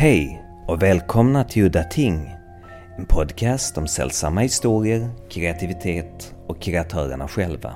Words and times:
Hej 0.00 0.44
och 0.66 0.82
välkomna 0.82 1.44
till 1.44 1.64
Udda 1.64 1.84
Ting. 1.84 2.36
En 2.98 3.04
podcast 3.04 3.78
om 3.78 3.88
sällsamma 3.88 4.40
historier, 4.40 5.10
kreativitet 5.30 6.34
och 6.46 6.62
kreatörerna 6.62 7.28
själva. 7.28 7.74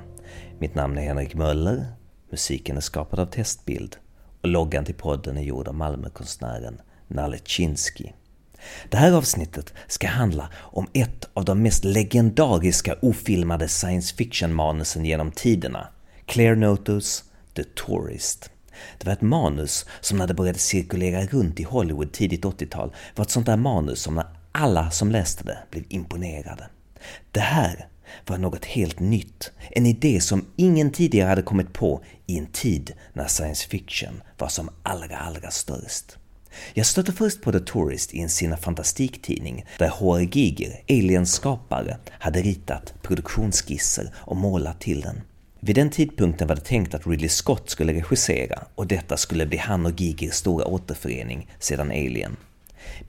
Mitt 0.59 0.75
namn 0.75 0.98
är 0.98 1.02
Henrik 1.02 1.34
Möller, 1.34 1.87
musiken 2.30 2.77
är 2.77 2.80
skapad 2.80 3.21
av 3.21 3.27
Testbild 3.27 3.97
och 4.43 4.48
loggan 4.48 4.84
till 4.84 4.95
podden 4.95 5.37
är 5.37 5.43
gjord 5.43 5.69
av 5.69 5.75
Malmökonstnären 5.75 6.80
Nalle 7.09 7.39
Chinsky. 7.45 8.09
Det 8.88 8.97
här 8.97 9.12
avsnittet 9.12 9.75
ska 9.87 10.06
handla 10.06 10.51
om 10.56 10.87
ett 10.93 11.29
av 11.34 11.45
de 11.45 11.62
mest 11.62 11.84
legendariska 11.84 12.97
ofilmade 13.02 13.69
science 13.69 14.16
fiction-manusen 14.16 15.05
genom 15.05 15.30
tiderna, 15.30 15.88
Claire 16.27 16.56
Notus, 16.56 17.25
The 17.55 17.65
Tourist. 17.65 18.51
Det 18.98 19.06
var 19.06 19.12
ett 19.12 19.20
manus 19.20 19.87
som 20.01 20.19
när 20.19 20.27
det 20.27 20.34
började 20.34 20.59
cirkulera 20.59 21.27
runt 21.27 21.60
i 21.60 21.62
Hollywood 21.62 22.12
tidigt 22.12 22.45
80-tal 22.45 22.95
var 23.15 23.24
ett 23.24 23.30
sånt 23.30 23.46
där 23.46 23.56
manus 23.56 24.01
som 24.01 24.15
när 24.15 24.27
alla 24.52 24.91
som 24.91 25.10
läste 25.10 25.45
det 25.45 25.59
blev 25.70 25.84
imponerade. 25.88 26.69
Det 27.32 27.41
här 27.41 27.88
var 28.27 28.38
något 28.38 28.65
helt 28.65 29.01
nytt, 29.01 29.52
en 29.70 29.87
idé 29.87 30.20
som 30.20 30.46
ingen 30.56 30.91
tidigare 30.91 31.29
hade 31.29 31.42
kommit 31.42 31.73
på 31.73 32.01
i 32.27 32.38
en 32.38 32.46
tid 32.46 32.92
när 33.12 33.27
science 33.27 33.68
fiction 33.68 34.23
var 34.38 34.48
som 34.48 34.70
allra, 34.82 35.16
allra 35.16 35.51
störst. 35.51 36.16
Jag 36.74 36.87
stötte 36.87 37.12
först 37.12 37.43
på 37.43 37.52
The 37.52 37.60
Tourist 37.60 38.15
i 38.15 38.20
en 38.20 38.29
Sina 38.29 38.56
fantastiktidning 38.56 39.66
där 39.79 39.88
H.R. 39.88 40.29
Giger, 40.32 40.80
Aliens 40.88 41.32
skapare, 41.32 41.96
hade 42.10 42.43
ritat 42.43 42.95
produktionsskisser 43.02 44.15
och 44.16 44.37
målat 44.37 44.80
till 44.80 45.01
den. 45.01 45.20
Vid 45.66 45.77
den 45.77 45.91
tidpunkten 45.91 46.48
var 46.48 46.54
det 46.54 46.64
tänkt 46.64 46.95
att 46.95 47.06
Ridley 47.06 47.28
Scott 47.28 47.70
skulle 47.70 47.92
regissera 47.92 48.65
och 48.74 48.87
detta 48.87 49.16
skulle 49.16 49.46
bli 49.46 49.59
han 49.59 49.87
och 49.87 50.01
Gigers 50.01 50.34
stora 50.34 50.66
återförening 50.66 51.51
sedan 51.59 51.90
Alien. 51.90 52.37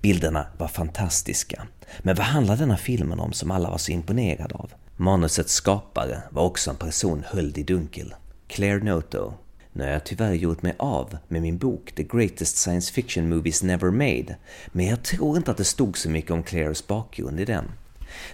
Bilderna 0.01 0.47
var 0.57 0.67
fantastiska, 0.67 1.67
men 1.99 2.15
vad 2.15 2.25
handlar 2.25 2.57
denna 2.57 2.77
filmen 2.77 3.19
om 3.19 3.33
som 3.33 3.51
alla 3.51 3.69
var 3.69 3.77
så 3.77 3.91
imponerade 3.91 4.55
av? 4.55 4.71
Manusets 4.95 5.53
skapare 5.53 6.21
var 6.29 6.43
också 6.43 6.69
en 6.69 6.75
person 6.75 7.23
höljd 7.27 7.57
i 7.57 7.63
dunkel. 7.63 8.13
Claire 8.47 8.83
Noto. 8.83 9.33
Nu 9.73 9.83
har 9.83 9.91
jag 9.91 10.03
tyvärr 10.03 10.33
gjort 10.33 10.61
mig 10.61 10.75
av 10.77 11.17
med 11.27 11.41
min 11.41 11.57
bok 11.57 11.91
The 11.95 12.03
Greatest 12.03 12.57
Science 12.57 12.93
Fiction 12.93 13.29
Movies 13.29 13.63
Never 13.63 13.91
Made, 13.91 14.35
men 14.67 14.85
jag 14.85 15.03
tror 15.03 15.37
inte 15.37 15.51
att 15.51 15.57
det 15.57 15.63
stod 15.63 15.97
så 15.97 16.09
mycket 16.09 16.31
om 16.31 16.43
Claires 16.43 16.87
bakgrund 16.87 17.39
i 17.39 17.45
den. 17.45 17.65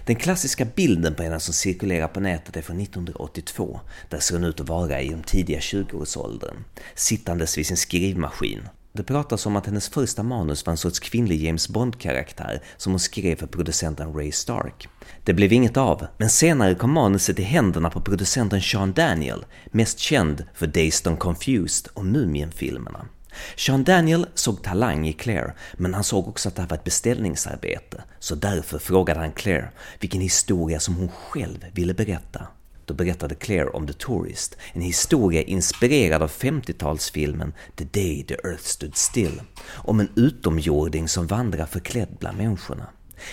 Den 0.04 0.16
klassiska 0.16 0.64
bilden 0.64 1.14
på 1.14 1.22
henne 1.22 1.40
som 1.40 1.54
cirkulerar 1.54 2.08
på 2.08 2.20
nätet 2.20 2.56
är 2.56 2.62
från 2.62 2.80
1982, 2.80 3.80
där 4.08 4.18
ser 4.18 4.34
hon 4.34 4.44
ut 4.44 4.60
att 4.60 4.68
vara 4.68 5.00
i 5.00 5.08
de 5.08 5.22
tidiga 5.22 5.58
20-årsåldern, 5.58 6.64
sittandes 6.94 7.58
vid 7.58 7.66
sin 7.66 7.76
skrivmaskin. 7.76 8.68
Det 8.94 9.02
pratas 9.02 9.46
om 9.46 9.56
att 9.56 9.66
hennes 9.66 9.88
första 9.88 10.22
manus 10.22 10.66
var 10.66 10.70
en 10.70 10.76
sorts 10.76 11.00
kvinnlig 11.00 11.44
James 11.44 11.68
Bond-karaktär 11.68 12.62
som 12.76 12.92
hon 12.92 13.00
skrev 13.00 13.36
för 13.36 13.46
producenten 13.46 14.14
Ray 14.14 14.32
Stark. 14.32 14.88
Det 15.24 15.32
blev 15.32 15.52
inget 15.52 15.76
av, 15.76 16.06
men 16.16 16.30
senare 16.30 16.74
kom 16.74 16.92
manuset 16.92 17.38
i 17.38 17.42
händerna 17.42 17.90
på 17.90 18.00
producenten 18.00 18.60
Sean 18.60 18.92
Daniel, 18.92 19.44
mest 19.66 19.98
känd 19.98 20.44
för 20.54 20.66
Dazed 20.66 21.06
and 21.06 21.18
Confused 21.18 21.88
och 21.94 22.04
Mumien-filmerna. 22.04 23.06
Sean 23.56 23.84
Daniel 23.84 24.26
såg 24.34 24.62
talang 24.62 25.08
i 25.08 25.12
Claire, 25.12 25.52
men 25.76 25.94
han 25.94 26.04
såg 26.04 26.28
också 26.28 26.48
att 26.48 26.56
det 26.56 26.62
här 26.62 26.68
var 26.68 26.76
ett 26.76 26.84
beställningsarbete, 26.84 28.02
så 28.18 28.34
därför 28.34 28.78
frågade 28.78 29.20
han 29.20 29.32
Claire 29.32 29.70
vilken 30.00 30.20
historia 30.20 30.80
som 30.80 30.94
hon 30.94 31.08
själv 31.08 31.66
ville 31.72 31.94
berätta. 31.94 32.46
Då 32.84 32.94
berättade 32.94 33.34
Claire 33.34 33.68
om 33.68 33.86
The 33.86 33.92
Tourist, 33.92 34.56
en 34.72 34.82
historia 34.82 35.42
inspirerad 35.42 36.22
av 36.22 36.30
50-talsfilmen 36.30 37.52
The 37.76 37.84
Day 37.84 38.24
the 38.28 38.34
Earth 38.34 38.64
Stood 38.64 38.96
Still, 38.96 39.42
om 39.72 40.00
en 40.00 40.08
utomjording 40.16 41.08
som 41.08 41.26
vandrar 41.26 41.66
förklädd 41.66 42.16
bland 42.20 42.38
människorna. 42.38 42.86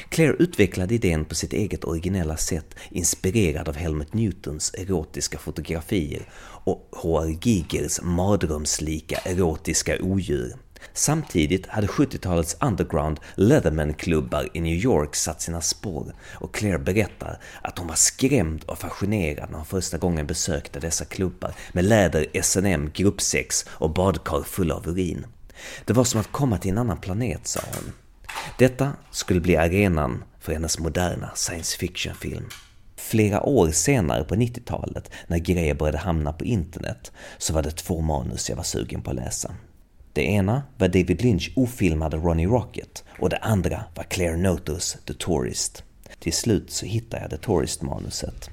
Claire 0.09 0.35
utvecklade 0.39 0.95
idén 0.95 1.25
på 1.25 1.35
sitt 1.35 1.53
eget 1.53 1.83
originella 1.83 2.37
sätt, 2.37 2.75
inspirerad 2.89 3.69
av 3.69 3.75
Helmut 3.75 4.13
Newtons 4.13 4.73
erotiska 4.73 5.37
fotografier 5.37 6.29
och 6.69 6.89
H.R. 6.91 7.37
Gigers 7.41 8.01
mardrömslika 8.01 9.17
erotiska 9.17 9.97
odjur. 10.01 10.55
Samtidigt 10.93 11.67
hade 11.67 11.87
70-talets 11.87 12.57
underground 12.61 13.19
Leatherman-klubbar 13.35 14.49
i 14.53 14.61
New 14.61 14.75
York 14.75 15.15
satt 15.15 15.41
sina 15.41 15.61
spår 15.61 16.13
och 16.33 16.55
Claire 16.55 16.79
berättar 16.79 17.39
att 17.61 17.77
hon 17.77 17.87
var 17.87 17.95
skrämd 17.95 18.63
och 18.63 18.79
fascinerad 18.79 19.49
när 19.49 19.57
hon 19.57 19.65
första 19.65 19.97
gången 19.97 20.27
besökte 20.27 20.79
dessa 20.79 21.05
klubbar 21.05 21.53
med 21.71 21.85
läder, 21.85 22.25
S&M, 22.33 22.91
gruppsex 22.93 23.65
och 23.69 23.93
badkar 23.93 24.43
fulla 24.43 24.75
av 24.75 24.87
urin. 24.87 25.25
Det 25.85 25.93
var 25.93 26.03
som 26.03 26.19
att 26.19 26.31
komma 26.31 26.57
till 26.57 26.71
en 26.71 26.77
annan 26.77 26.97
planet, 26.97 27.47
sa 27.47 27.59
hon. 27.73 27.91
Detta 28.57 28.91
skulle 29.11 29.39
bli 29.39 29.57
arenan 29.57 30.23
för 30.39 30.53
hennes 30.53 30.79
moderna 30.79 31.31
science 31.35 31.77
fiction-film. 31.77 32.45
Flera 33.09 33.43
år 33.43 33.71
senare 33.71 34.23
på 34.23 34.35
90-talet, 34.35 35.11
när 35.27 35.37
grejer 35.37 35.73
började 35.73 35.97
hamna 35.97 36.33
på 36.33 36.45
internet, 36.45 37.11
så 37.37 37.53
var 37.53 37.61
det 37.63 37.71
två 37.71 38.01
manus 38.01 38.49
jag 38.49 38.55
var 38.55 38.63
sugen 38.63 39.01
på 39.01 39.09
att 39.09 39.15
läsa. 39.15 39.55
Det 40.13 40.21
ena 40.21 40.63
var 40.77 40.87
David 40.87 41.21
Lynch 41.21 41.53
ofilmade 41.55 42.17
Ronnie 42.17 42.47
Rocket 42.47 43.03
och 43.19 43.29
det 43.29 43.37
andra 43.37 43.83
var 43.95 44.03
Claire 44.03 44.37
Notos 44.37 44.97
The 45.07 45.13
Tourist. 45.13 45.83
Till 46.19 46.33
slut 46.33 46.71
så 46.71 46.85
hittade 46.85 47.21
jag 47.21 47.29
The 47.29 47.37
Tourist-manuset. 47.37 48.49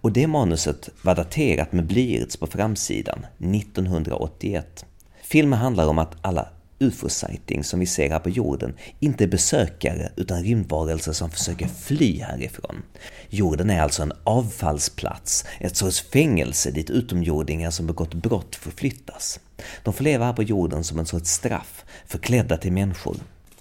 Och 0.00 0.12
det 0.12 0.26
manuset 0.26 0.88
var 1.02 1.14
daterat 1.14 1.72
med 1.72 1.86
blyerts 1.86 2.36
på 2.36 2.46
framsidan 2.46 3.26
1981. 3.38 4.84
Filmen 5.22 5.58
handlar 5.58 5.86
om 5.86 5.98
att 5.98 6.16
alla 6.22 6.48
ufo-sighting 6.80 7.64
som 7.64 7.80
vi 7.80 7.86
ser 7.86 8.10
här 8.10 8.18
på 8.18 8.30
jorden 8.30 8.74
inte 9.00 9.24
är 9.24 9.28
besökare 9.28 10.12
utan 10.16 10.42
rymdvarelser 10.42 11.12
som 11.12 11.30
försöker 11.30 11.68
fly 11.68 12.20
härifrån. 12.20 12.82
Jorden 13.28 13.70
är 13.70 13.82
alltså 13.82 14.02
en 14.02 14.12
avfallsplats, 14.24 15.44
ett 15.60 15.76
sorts 15.76 16.00
fängelse 16.00 16.70
dit 16.70 16.90
utomjordingar 16.90 17.70
som 17.70 17.86
begått 17.86 18.14
brott 18.14 18.56
förflyttas. 18.56 19.40
De 19.84 19.94
får 19.94 20.04
leva 20.04 20.24
här 20.24 20.32
på 20.32 20.42
jorden 20.42 20.84
som 20.84 20.98
en 20.98 21.06
sorts 21.06 21.30
straff, 21.30 21.84
förklädda 22.06 22.56
till 22.56 22.72
människor. 22.72 23.16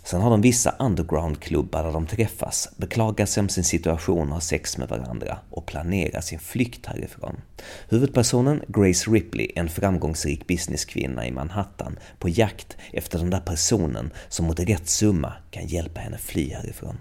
Sen 0.10 0.22
har 0.22 0.30
de 0.30 0.42
vissa 0.42 0.76
undergroundklubbar 0.80 1.84
där 1.84 1.92
de 1.92 2.08
träffas, 2.08 2.70
beklagar 2.78 3.26
sig 3.26 3.42
om 3.42 3.50
sin 3.50 3.64
situation 3.64 4.28
och 4.28 4.34
har 4.34 4.40
sex 4.40 4.78
med 4.78 4.90
varandra 4.90 5.40
och 5.50 5.66
planerar 5.66 6.22
sin 6.22 6.40
flykt 6.40 6.86
härifrån. 6.86 7.42
Huvudpersonen 7.90 8.62
Grace 8.68 9.12
Ripley 9.12 9.52
är 9.56 9.60
en 9.60 9.70
framgångsrik 9.70 10.48
businesskvinna 10.48 11.28
i 11.28 11.32
Manhattan 11.32 12.00
på 12.20 12.30
jakt 12.30 12.78
efter 12.94 13.20
den 13.20 13.30
där 13.30 13.40
personen 13.40 14.12
som 14.30 14.46
mot 14.46 14.60
rätt 14.60 14.90
summa 14.90 15.34
kan 15.52 15.68
hjälpa 15.68 16.00
henne 16.00 16.18
fly 16.18 16.54
härifrån. 16.54 16.98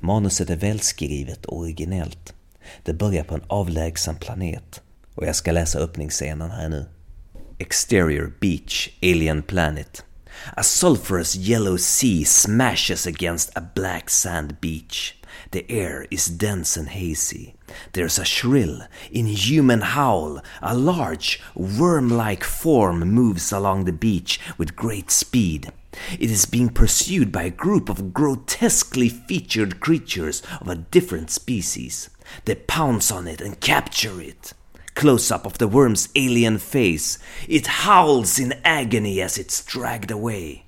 Manuset 0.00 0.50
är 0.50 0.56
välskrivet 0.56 1.44
och 1.44 1.58
originellt. 1.58 2.34
Det 2.84 2.92
börjar 2.92 3.24
på 3.24 3.34
en 3.34 3.44
avlägsen 3.46 4.16
planet 4.16 4.82
och 5.14 5.26
jag 5.26 5.36
ska 5.36 5.52
läsa 5.52 5.78
öppningsscenen 5.78 6.50
här 6.50 6.68
nu. 6.68 6.86
Exterior 7.58 8.32
Beach, 8.40 8.88
Alien 9.02 9.42
Planet 9.42 10.04
A 10.56 10.64
sulphurous 10.64 11.36
yellow 11.36 11.76
sea 11.76 12.24
smashes 12.24 13.06
against 13.06 13.50
a 13.54 13.60
black 13.60 14.10
sand 14.10 14.60
beach. 14.60 15.18
The 15.50 15.70
air 15.70 16.06
is 16.10 16.26
dense 16.26 16.76
and 16.76 16.88
hazy. 16.88 17.54
There's 17.92 18.18
a 18.18 18.24
shrill, 18.24 18.82
inhuman 19.10 19.80
howl. 19.80 20.42
A 20.62 20.74
large, 20.74 21.40
worm 21.54 22.08
like 22.08 22.44
form 22.44 23.00
moves 23.00 23.52
along 23.52 23.84
the 23.84 23.92
beach 23.92 24.40
with 24.56 24.76
great 24.76 25.10
speed. 25.10 25.72
It 26.18 26.30
is 26.30 26.46
being 26.46 26.68
pursued 26.68 27.32
by 27.32 27.44
a 27.44 27.50
group 27.50 27.88
of 27.88 28.12
grotesquely 28.12 29.08
featured 29.08 29.80
creatures 29.80 30.42
of 30.60 30.68
a 30.68 30.76
different 30.76 31.30
species. 31.30 32.10
They 32.44 32.54
pounce 32.54 33.10
on 33.10 33.26
it 33.26 33.40
and 33.40 33.60
capture 33.60 34.20
it. 34.20 34.52
Close 34.98 35.30
up 35.30 35.46
of 35.46 35.58
the 35.58 35.68
worm's 35.68 36.08
alien 36.16 36.58
face. 36.58 37.20
It 37.46 37.68
howls 37.68 38.40
in 38.40 38.54
agony 38.64 39.22
as 39.22 39.38
it's 39.38 39.64
dragged 39.64 40.10
away. 40.10 40.64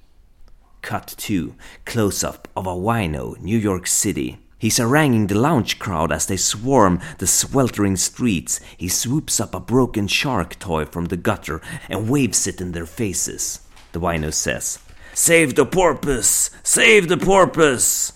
Cut 0.83 1.17
2. 1.19 1.57
Close 1.85 2.23
up 2.23 2.47
of 2.57 2.65
a 2.65 2.71
wino, 2.71 3.37
New 3.41 3.59
York 3.59 3.89
City. 3.89 4.39
He's 4.57 4.77
haranguing 4.77 5.27
the 5.27 5.35
lounge 5.35 5.81
crowd 5.81 6.13
as 6.13 6.27
they 6.27 6.37
swarm 6.37 7.01
the 7.19 7.27
sweltering 7.27 7.97
streets. 7.97 8.61
He 8.77 8.87
swoops 8.87 9.41
up 9.41 9.53
a 9.53 9.59
broken 9.59 10.07
shark 10.07 10.61
toy 10.61 10.85
from 10.85 11.07
the 11.07 11.17
gutter 11.17 11.61
and 11.89 12.09
waves 12.09 12.47
it 12.47 12.61
in 12.61 12.71
their 12.71 12.87
faces. 12.87 13.67
The 13.91 14.01
wino 14.01 14.33
says, 14.33 14.79
Save 15.13 15.57
the 15.57 15.67
porpoise! 15.67 16.51
Save 16.63 17.09
the 17.09 17.17
porpoise! 17.17 18.13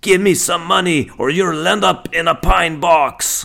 Give 0.00 0.22
me 0.22 0.32
some 0.32 0.64
money 0.64 1.10
or 1.18 1.28
you'll 1.28 1.68
end 1.68 1.84
up 1.84 2.08
in 2.14 2.26
a 2.26 2.34
pine 2.34 2.80
box! 2.80 3.44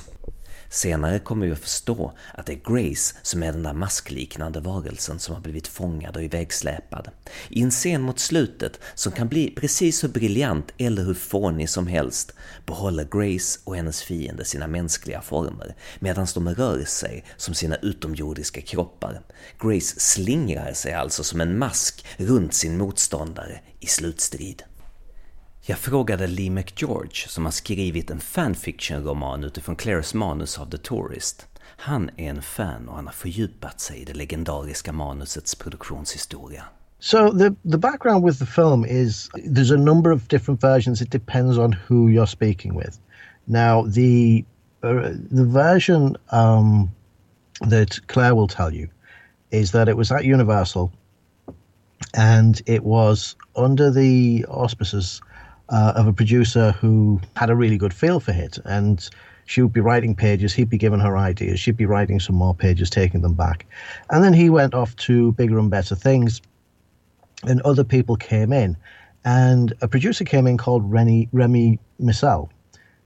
Senare 0.73 1.19
kommer 1.19 1.45
vi 1.45 1.51
att 1.51 1.59
förstå 1.59 2.13
att 2.33 2.45
det 2.45 2.53
är 2.53 2.73
Grace 2.73 3.15
som 3.21 3.43
är 3.43 3.51
den 3.51 3.63
där 3.63 3.73
maskliknande 3.73 4.59
varelsen 4.59 5.19
som 5.19 5.35
har 5.35 5.41
blivit 5.41 5.67
fångad 5.67 6.15
och 6.15 6.23
ivägsläpad. 6.23 7.09
I 7.49 7.61
en 7.61 7.71
scen 7.71 8.01
mot 8.01 8.19
slutet, 8.19 8.79
som 8.95 9.11
kan 9.11 9.27
bli 9.27 9.53
precis 9.57 10.03
hur 10.03 10.09
briljant 10.09 10.71
eller 10.77 11.03
hur 11.03 11.13
fånig 11.13 11.69
som 11.69 11.87
helst, 11.87 12.33
behåller 12.65 13.07
Grace 13.11 13.59
och 13.63 13.75
hennes 13.75 14.01
fiende 14.01 14.45
sina 14.45 14.67
mänskliga 14.67 15.21
former, 15.21 15.75
medan 15.99 16.27
de 16.33 16.55
rör 16.55 16.85
sig 16.85 17.25
som 17.37 17.53
sina 17.53 17.75
utomjordiska 17.75 18.61
kroppar. 18.61 19.21
Grace 19.59 19.99
slingrar 19.99 20.73
sig 20.73 20.93
alltså 20.93 21.23
som 21.23 21.41
en 21.41 21.57
mask 21.57 22.05
runt 22.17 22.53
sin 22.53 22.77
motståndare 22.77 23.59
i 23.79 23.87
slutstrid. 23.87 24.63
Jag 25.65 25.77
frågade 25.77 26.27
Lee 26.27 26.49
McGeorge 26.49 27.27
som 27.27 27.45
har 27.45 27.51
skrivit 27.51 28.11
en 28.11 28.19
fanfiction-roman 28.19 29.43
utifrån 29.43 29.75
Claires 29.75 30.13
manus 30.13 30.59
av 30.59 30.65
The 30.65 30.77
Tourist. 30.77 31.47
Han 31.59 32.09
är 32.17 32.29
en 32.29 32.41
fan 32.41 32.89
och 32.89 32.95
han 32.95 33.05
har 33.05 33.13
fördjupat 33.13 33.79
sig 33.79 34.01
i 34.01 34.05
det 34.05 34.13
legendariska 34.13 34.91
manusets 34.91 35.55
produktionshistoria. 35.55 36.63
So 36.99 37.31
the 37.31 37.55
the 37.71 37.77
background 37.77 38.25
with 38.25 38.39
the 38.39 38.45
film 38.45 38.85
is 38.85 39.29
there's 39.33 39.73
a 39.73 39.77
number 39.77 40.11
of 40.11 40.27
different 40.27 40.61
versions. 40.61 41.01
It 41.01 41.11
depends 41.11 41.57
on 41.57 41.75
who 41.87 42.09
you're 42.09 42.27
speaking 42.27 42.77
with. 42.77 42.97
Now 43.45 43.91
the 43.93 44.45
uh, 44.83 45.09
the 45.31 45.45
version 45.45 46.17
um, 46.31 46.89
that 47.69 48.07
Claire 48.07 48.35
will 48.35 48.49
tell 48.49 48.73
you 48.73 48.87
is 49.51 49.71
that 49.71 49.87
it 49.87 49.97
was 49.97 50.11
at 50.11 50.25
Universal, 50.25 50.91
and 52.13 52.61
it 52.65 52.83
was 52.83 53.35
under 53.55 53.93
the 53.93 54.45
auspices 54.49 55.21
uh, 55.73 55.93
of 55.95 56.07
a 56.07 56.13
producer 56.13 56.71
who 56.73 57.19
had 57.35 57.49
a 57.49 57.55
really 57.55 57.77
good 57.77 57.93
feel 57.93 58.19
for 58.19 58.31
it. 58.31 58.59
And 58.63 59.09
she 59.45 59.61
would 59.61 59.73
be 59.73 59.81
writing 59.81 60.15
pages, 60.15 60.53
he'd 60.53 60.69
be 60.69 60.77
giving 60.77 60.99
her 60.99 61.17
ideas, 61.17 61.59
she'd 61.59 61.75
be 61.75 61.85
writing 61.85 62.19
some 62.19 62.35
more 62.35 62.53
pages, 62.53 62.89
taking 62.89 63.21
them 63.21 63.33
back. 63.33 63.65
And 64.09 64.23
then 64.23 64.33
he 64.33 64.49
went 64.49 64.73
off 64.73 64.95
to 64.97 65.33
bigger 65.33 65.59
and 65.59 65.69
better 65.69 65.95
things, 65.95 66.41
and 67.43 67.59
other 67.61 67.83
people 67.83 68.15
came 68.15 68.53
in. 68.53 68.77
And 69.25 69.73
a 69.81 69.87
producer 69.87 70.23
came 70.23 70.47
in 70.47 70.57
called 70.57 70.89
Remy, 70.89 71.29
Remy 71.31 71.79
Missel. 71.99 72.49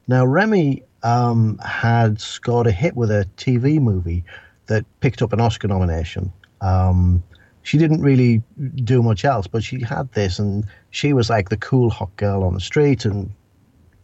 Now, 0.07 0.25
Remy 0.25 0.83
um, 1.03 1.57
had 1.59 2.19
scored 2.19 2.67
a 2.67 2.71
hit 2.71 2.95
with 2.95 3.09
a 3.09 3.27
TV 3.37 3.79
movie 3.79 4.23
that 4.67 4.85
picked 4.99 5.21
up 5.21 5.33
an 5.33 5.39
Oscar 5.39 5.67
nomination. 5.67 6.31
Um, 6.61 7.23
she 7.67 7.77
didn't 7.77 8.01
really 8.01 8.41
do 8.75 9.03
much 9.03 9.25
else, 9.25 9.45
but 9.45 9.61
she 9.61 9.81
had 9.81 10.09
this, 10.13 10.39
and 10.39 10.65
she 10.91 11.11
was 11.11 11.29
like 11.29 11.49
the 11.49 11.57
cool 11.57 11.89
hot 11.89 12.15
girl 12.15 12.45
on 12.45 12.53
the 12.53 12.61
street, 12.61 13.03
and 13.03 13.29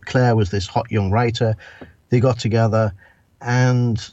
Claire 0.01 0.35
was 0.35 0.51
this 0.51 0.67
hot 0.67 0.91
young 0.91 1.11
writer. 1.11 1.55
They 2.09 2.19
got 2.19 2.37
together, 2.37 2.93
and 3.39 4.05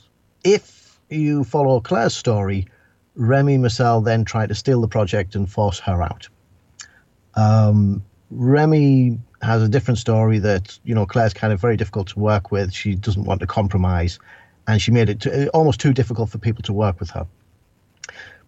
if 0.44 1.00
you 1.08 1.42
follow 1.42 1.80
Claire's 1.80 2.14
story, 2.14 2.68
Remy 3.16 3.58
Marcel 3.58 4.00
then 4.00 4.24
tried 4.24 4.50
to 4.50 4.54
steal 4.54 4.80
the 4.80 4.86
project 4.86 5.34
and 5.34 5.50
force 5.50 5.80
her 5.80 6.00
out. 6.00 6.28
Um, 7.34 8.04
Remy 8.30 9.18
has 9.42 9.64
a 9.64 9.68
different 9.68 9.98
story 9.98 10.38
that 10.38 10.78
you 10.84 10.94
know 10.94 11.06
Claire's 11.06 11.34
kind 11.34 11.52
of 11.52 11.60
very 11.60 11.76
difficult 11.76 12.06
to 12.10 12.20
work 12.20 12.52
with. 12.52 12.72
She 12.72 12.94
doesn't 12.94 13.24
want 13.24 13.40
to 13.40 13.48
compromise, 13.48 14.20
and 14.68 14.80
she 14.80 14.92
made 14.92 15.08
it 15.08 15.18
to, 15.22 15.48
almost 15.48 15.80
too 15.80 15.92
difficult 15.92 16.30
for 16.30 16.38
people 16.38 16.62
to 16.62 16.72
work 16.72 17.00
with 17.00 17.10
her. 17.10 17.26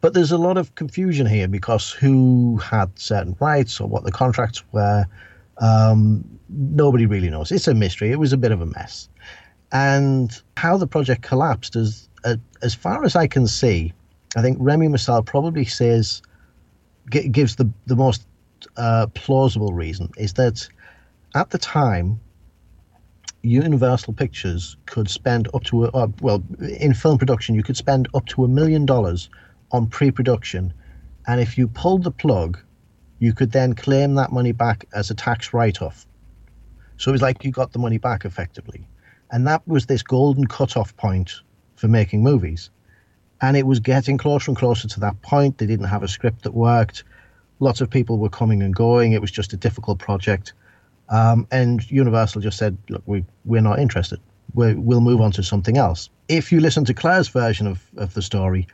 But 0.02 0.14
there's 0.14 0.32
a 0.32 0.38
lot 0.38 0.58
of 0.58 0.74
confusion 0.74 1.26
here 1.26 1.48
because 1.48 1.90
who 1.90 2.58
had 2.58 2.98
certain 2.98 3.36
rights 3.40 3.80
or 3.80 3.88
what 3.88 4.04
the 4.04 4.10
contracts 4.10 4.62
were, 4.72 5.06
um, 5.58 6.24
nobody 6.48 7.06
really 7.06 7.30
knows. 7.30 7.52
It's 7.52 7.68
a 7.68 7.74
mystery. 7.74 8.10
It 8.10 8.18
was 8.18 8.32
a 8.32 8.36
bit 8.36 8.50
of 8.50 8.60
a 8.60 8.66
mess. 8.66 9.08
And 9.70 10.42
how 10.56 10.76
the 10.76 10.88
project 10.88 11.22
collapsed 11.22 11.76
is, 11.76 12.08
uh, 12.24 12.36
as 12.62 12.74
far 12.74 13.04
as 13.04 13.14
I 13.14 13.28
can 13.28 13.46
see, 13.46 13.92
I 14.36 14.42
think 14.42 14.58
Remy 14.60 14.88
Marcel 14.88 15.22
probably 15.22 15.64
says, 15.64 16.20
g- 17.08 17.28
gives 17.28 17.54
the, 17.56 17.70
the 17.86 17.96
most 17.96 18.26
uh, 18.76 19.06
plausible 19.14 19.72
reason 19.72 20.10
is 20.18 20.32
that 20.34 20.68
at 21.36 21.50
the 21.50 21.58
time, 21.58 22.20
Universal 23.42 24.14
Pictures 24.14 24.76
could 24.86 25.08
spend 25.08 25.48
up 25.54 25.62
to, 25.64 25.84
a, 25.84 25.88
uh, 25.90 26.08
well, 26.20 26.42
in 26.80 26.92
film 26.92 27.18
production, 27.18 27.54
you 27.54 27.62
could 27.62 27.76
spend 27.76 28.08
up 28.14 28.26
to 28.26 28.44
a 28.44 28.48
million 28.48 28.84
dollars 28.84 29.30
on 29.72 29.86
pre-production, 29.86 30.72
and 31.26 31.40
if 31.40 31.58
you 31.58 31.66
pulled 31.66 32.04
the 32.04 32.10
plug, 32.10 32.58
you 33.18 33.32
could 33.32 33.52
then 33.52 33.74
claim 33.74 34.14
that 34.14 34.32
money 34.32 34.52
back 34.52 34.84
as 34.94 35.10
a 35.10 35.14
tax 35.14 35.52
write-off. 35.52 36.06
So 36.96 37.10
it 37.10 37.12
was 37.12 37.22
like 37.22 37.44
you 37.44 37.50
got 37.50 37.72
the 37.72 37.78
money 37.78 37.98
back 37.98 38.24
effectively, 38.24 38.86
and 39.30 39.46
that 39.46 39.66
was 39.66 39.86
this 39.86 40.02
golden 40.02 40.46
cut-off 40.46 40.96
point 40.96 41.32
for 41.76 41.88
making 41.88 42.22
movies. 42.22 42.70
And 43.40 43.56
it 43.56 43.66
was 43.66 43.80
getting 43.80 44.18
closer 44.18 44.52
and 44.52 44.56
closer 44.56 44.86
to 44.86 45.00
that 45.00 45.20
point. 45.22 45.58
They 45.58 45.66
didn't 45.66 45.86
have 45.86 46.04
a 46.04 46.08
script 46.08 46.42
that 46.44 46.54
worked. 46.54 47.02
Lots 47.58 47.80
of 47.80 47.90
people 47.90 48.18
were 48.18 48.28
coming 48.28 48.62
and 48.62 48.72
going. 48.72 49.12
It 49.12 49.20
was 49.20 49.32
just 49.32 49.52
a 49.52 49.56
difficult 49.56 49.98
project. 49.98 50.52
Um, 51.08 51.48
and 51.50 51.90
Universal 51.90 52.42
just 52.42 52.56
said, 52.56 52.78
look, 52.88 53.02
we, 53.06 53.24
we're 53.44 53.60
not 53.60 53.80
interested. 53.80 54.20
we 54.54 54.74
will 54.74 55.00
move 55.00 55.20
on 55.20 55.32
to 55.32 55.42
something 55.42 55.76
else. 55.76 56.08
If 56.28 56.52
you 56.52 56.60
listen 56.60 56.84
to 56.84 56.94
Claire's 56.94 57.28
version 57.28 57.66
of, 57.66 57.82
of 57.96 58.14
the 58.14 58.22
story, 58.22 58.68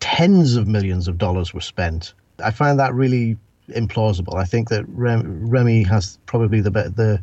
tens 0.00 0.56
of 0.56 0.66
millions 0.66 1.08
of 1.08 1.18
dollars 1.18 1.52
were 1.54 1.60
spent. 1.60 2.14
I 2.42 2.50
find 2.50 2.78
that 2.78 2.94
really 2.94 3.36
implausible. 3.68 4.36
I 4.36 4.44
think 4.44 4.68
that 4.68 4.84
Rem, 4.88 5.48
Remy 5.48 5.82
has 5.84 6.18
probably 6.26 6.60
the 6.60 6.70
be- 6.70 6.82
the 6.82 7.20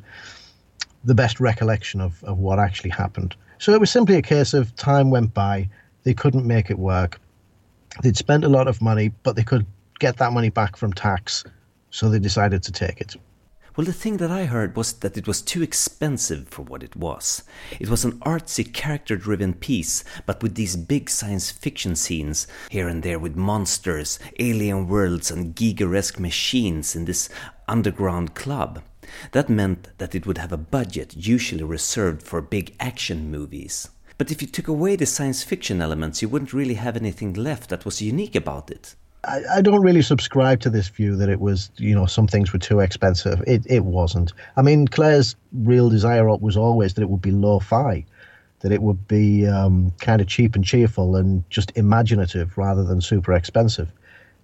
the 1.06 1.16
best 1.16 1.40
recollection 1.40 2.00
of, 2.00 2.24
of 2.24 2.38
what 2.38 2.60
actually 2.60 2.90
happened. 2.90 3.36
So 3.58 3.74
it 3.74 3.80
was 3.80 3.92
simply 3.92 4.16
a 4.16 4.22
case 4.22 4.54
of 4.54 4.74
time 4.78 5.10
went 5.10 5.34
by, 5.34 5.70
they 6.04 6.14
couldn't 6.14 6.46
make 6.46 6.70
it 6.70 6.80
work. 6.80 7.20
They'd 8.02 8.16
spent 8.16 8.46
a 8.46 8.50
lot 8.50 8.68
of 8.68 8.82
money, 8.82 9.12
but 9.24 9.36
they 9.36 9.44
could 9.44 9.66
get 10.00 10.18
that 10.18 10.32
money 10.32 10.50
back 10.50 10.78
from 10.78 10.94
tax, 10.94 11.44
so 11.92 12.10
they 12.10 12.20
decided 12.20 12.64
to 12.64 12.72
take 12.72 13.02
it. 13.02 13.16
Well, 13.76 13.86
the 13.86 13.94
thing 13.94 14.18
that 14.18 14.30
I 14.30 14.46
heard 14.46 14.76
was 14.78 14.94
that 14.94 15.18
it 15.18 15.28
was 15.28 15.42
too 15.42 15.64
expensive 15.64 16.48
for 16.48 16.62
what 16.62 16.84
it 16.84 16.96
was. 16.96 17.42
It 17.80 17.90
was 17.90 18.06
an 18.06 18.20
artsy, 18.20 18.72
character 18.72 19.16
driven 19.16 19.56
piece, 19.56 20.04
but 20.28 20.44
with 20.44 20.54
these 20.54 20.76
big 20.76 21.10
science 21.10 21.50
fiction 21.50 21.96
scenes, 21.96 22.46
here 22.70 22.88
and 22.88 23.02
there 23.02 23.18
with 23.18 23.36
monsters, 23.36 24.20
alien 24.38 24.88
worlds, 24.88 25.32
and 25.32 25.56
Gigeresque 25.56 26.20
machines 26.20 26.96
in 26.96 27.06
this 27.06 27.30
underground 27.68 28.36
club. 28.36 28.84
That 29.32 29.50
meant 29.50 29.90
that 29.98 30.14
it 30.14 30.28
would 30.28 30.38
have 30.38 30.52
a 30.52 30.58
budget 30.58 31.16
usually 31.18 31.64
reserved 31.64 32.22
for 32.22 32.42
big 32.42 32.76
action 32.80 33.32
movies. 33.32 33.90
But 34.20 34.30
if 34.30 34.40
you 34.44 34.48
took 34.48 34.68
away 34.68 34.96
the 34.98 35.08
science 35.08 35.42
fiction 35.42 35.82
elements, 35.82 36.22
you 36.22 36.30
wouldn't 36.30 36.54
really 36.54 36.76
have 36.76 36.96
anything 36.96 37.34
left 37.34 37.72
that 37.72 37.86
was 37.86 38.04
unique 38.04 38.36
about 38.36 38.70
it. 38.70 38.94
I, 39.26 39.42
I, 39.56 39.62
don't 39.62 39.82
really 39.82 40.02
subscribe 40.02 40.60
to 40.62 40.70
this 40.70 40.88
view 40.90 41.16
that 41.16 41.30
it 41.30 41.40
was, 41.40 41.72
you 41.78 41.96
know, 41.96 42.06
some 42.06 42.28
things 42.28 42.52
were 42.52 42.60
too 42.60 42.80
expensive. 42.80 43.42
It 43.48 43.66
it 43.68 43.86
wasn't. 43.86 44.34
I 44.58 44.62
mean, 44.62 44.88
Claire's 44.88 45.36
real 45.54 45.90
desire 45.90 46.26
was 46.38 46.58
always 46.58 46.94
that 46.94 47.02
it 47.02 47.10
would 47.10 47.22
be 47.22 47.32
lo-fi, 47.32 48.06
that 48.60 48.72
it 48.72 48.82
would 48.82 49.08
be 49.08 49.48
um, 49.48 49.92
kind 50.00 50.22
of 50.22 50.28
cheap 50.28 50.56
and 50.56 50.66
cheerful 50.66 51.16
and 51.16 51.44
just 51.50 51.72
imaginative 51.76 52.58
rather 52.58 52.84
than 52.84 53.02
super 53.02 53.34
expensive. 53.34 53.90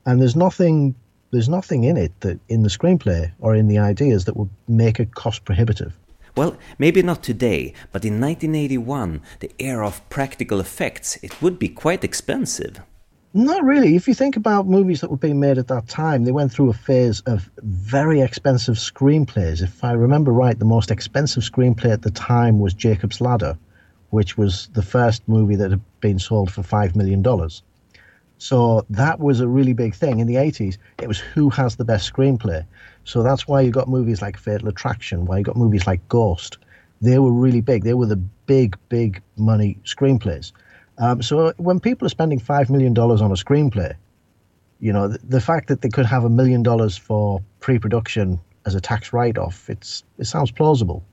And 0.06 0.22
there's 0.22 0.36
nothing 0.36 0.96
there's 1.32 1.50
nothing 1.50 1.84
in 1.84 1.98
it 1.98 2.12
that 2.22 2.40
in 2.48 2.64
the 2.64 2.70
screenplay 2.70 3.32
or 3.40 3.56
in 3.56 3.68
the 3.68 3.78
ideas 3.78 4.26
that 4.26 4.36
would 4.36 4.50
make 4.68 5.00
it 5.00 5.14
cost 5.14 5.46
prohibitive. 5.46 5.94
Well, 6.36 6.58
maybe 6.78 7.02
not 7.02 7.22
today, 7.22 7.74
but 7.92 8.06
in 8.06 8.20
1981, 8.22 9.22
the 9.40 9.52
era 9.60 9.86
of 9.86 10.08
practical 10.10 10.60
effects, 10.60 11.18
it 11.22 11.42
would 11.42 11.60
be 11.60 11.68
quite 11.68 12.04
expensive. 12.04 12.80
Not 13.34 13.64
really. 13.64 13.96
If 13.96 14.08
you 14.08 14.16
think 14.16 14.38
about 14.38 14.66
movies 14.66 15.02
that 15.02 15.12
were 15.12 15.18
being 15.18 15.40
made 15.40 15.60
at 15.60 15.68
that 15.68 15.88
time, 15.88 16.24
they 16.24 16.32
went 16.32 16.52
through 16.52 16.72
a 16.72 16.74
phase 16.74 17.22
of 17.22 17.48
very 17.62 18.22
expensive 18.22 18.76
screenplays. 18.76 19.62
If 19.62 19.84
I 19.84 19.92
remember 19.92 20.32
right, 20.32 20.58
the 20.58 20.66
most 20.66 20.90
expensive 20.90 21.44
screenplay 21.44 21.92
at 21.92 22.02
the 22.02 22.10
time 22.10 22.60
was 22.60 22.74
Jacob's 22.74 23.22
Ladder, 23.22 23.56
which 24.10 24.36
was 24.36 24.70
the 24.74 24.82
first 24.82 25.22
movie 25.28 25.56
that 25.58 25.70
had 25.70 25.82
been 26.02 26.18
sold 26.18 26.52
for 26.52 26.64
$5 26.64 26.96
million. 26.96 27.24
So 28.40 28.86
that 28.90 29.20
was 29.20 29.42
a 29.42 29.48
really 29.48 29.74
big 29.74 29.94
thing 29.94 30.20
in 30.20 30.26
the 30.26 30.36
80s. 30.36 30.78
It 31.00 31.08
was 31.08 31.20
who 31.20 31.52
has 31.52 31.76
the 31.76 31.86
best 31.86 32.12
screenplay. 32.12 32.66
So 33.04 33.22
that's 33.22 33.48
why 33.48 33.62
you 33.62 33.70
got 33.70 33.88
movies 33.88 34.24
like 34.24 34.38
Fatal 34.38 34.70
Attraction, 34.70 35.26
why 35.26 35.38
you 35.38 35.44
got 35.44 35.56
movies 35.56 35.86
like 35.86 36.08
Ghost. 36.08 36.58
They 37.00 37.20
were 37.20 37.32
really 37.32 37.62
big. 37.62 37.84
They 37.84 37.94
were 37.94 38.08
the 38.08 38.16
big, 38.16 38.76
big 38.90 39.22
money 39.38 39.78
screenplays. 39.86 40.52
Um, 41.00 41.22
so 41.22 41.54
when 41.58 41.80
people 41.80 42.06
are 42.06 42.10
spending 42.10 42.40
five 42.40 42.70
million 42.70 42.94
dollars 42.94 43.22
on 43.22 43.32
a 43.32 43.36
screenplay, 43.36 43.96
you 44.80 44.94
know 44.94 45.08
the, 45.08 45.20
the 45.24 45.42
fact 45.42 45.68
that 45.70 45.82
they 45.82 45.90
could 45.90 46.06
have 46.06 46.24
a 46.24 46.30
million 46.30 46.62
dollars 46.62 46.98
for 46.98 47.42
pre-production 47.60 48.40
as 48.66 48.76
a 48.76 48.82
tax 48.82 49.14
write-off, 49.14 49.70
it's 49.70 50.04
it 50.18 50.26
sounds 50.26 50.52
plausible. 50.52 51.04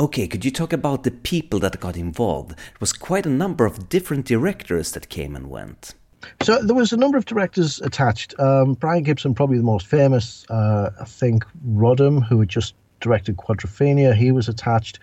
Okay, 0.00 0.26
could 0.26 0.44
you 0.44 0.50
talk 0.50 0.72
about 0.72 1.04
the 1.04 1.12
people 1.12 1.60
that 1.60 1.78
got 1.78 1.96
involved? 1.96 2.52
It 2.52 2.80
was 2.80 2.92
quite 2.92 3.26
a 3.26 3.30
number 3.30 3.64
of 3.64 3.88
different 3.88 4.26
directors 4.26 4.90
that 4.92 5.08
came 5.08 5.36
and 5.36 5.48
went. 5.48 5.94
So 6.42 6.60
there 6.62 6.74
was 6.74 6.92
a 6.92 6.96
number 6.96 7.16
of 7.16 7.26
directors 7.26 7.80
attached. 7.82 8.34
Um, 8.40 8.74
Brian 8.74 9.04
Gibson, 9.04 9.34
probably 9.34 9.58
the 9.58 9.62
most 9.62 9.86
famous. 9.86 10.44
Uh, 10.48 10.90
I 11.00 11.04
think 11.04 11.44
Roddam, 11.68 12.26
who 12.26 12.40
had 12.40 12.48
just 12.48 12.74
directed 13.00 13.36
Quadrophenia, 13.36 14.14
he 14.14 14.32
was 14.32 14.48
attached. 14.48 14.98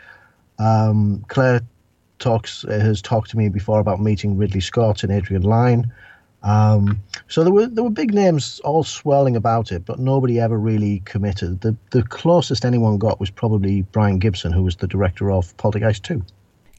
Um, 0.60 1.24
Claire 1.28 1.62
talks 2.22 2.64
has 2.70 3.02
talked 3.02 3.30
to 3.32 3.38
me 3.38 3.50
before 3.50 3.80
about 3.80 4.00
meeting 4.00 4.38
Ridley 4.38 4.62
Scott 4.62 5.04
and 5.04 5.12
Adrian 5.12 5.44
Lyne. 5.44 5.92
Um, 6.44 7.04
so 7.28 7.44
there 7.44 7.54
were 7.54 7.68
there 7.68 7.84
were 7.84 7.90
big 7.90 8.14
names 8.14 8.60
all 8.64 8.84
swirling 8.84 9.36
about 9.36 9.72
it, 9.72 9.86
but 9.86 10.00
nobody 10.00 10.40
ever 10.40 10.58
really 10.58 11.02
committed. 11.06 11.62
The 11.62 11.76
the 11.92 12.04
closest 12.04 12.66
anyone 12.66 12.98
got 12.98 13.20
was 13.20 13.30
probably 13.30 13.84
Brian 13.84 14.18
Gibson, 14.18 14.52
who 14.52 14.64
was 14.64 14.78
the 14.78 14.88
director 14.88 15.32
of 15.32 15.56
Poltergeist 15.58 16.04
Two. 16.04 16.24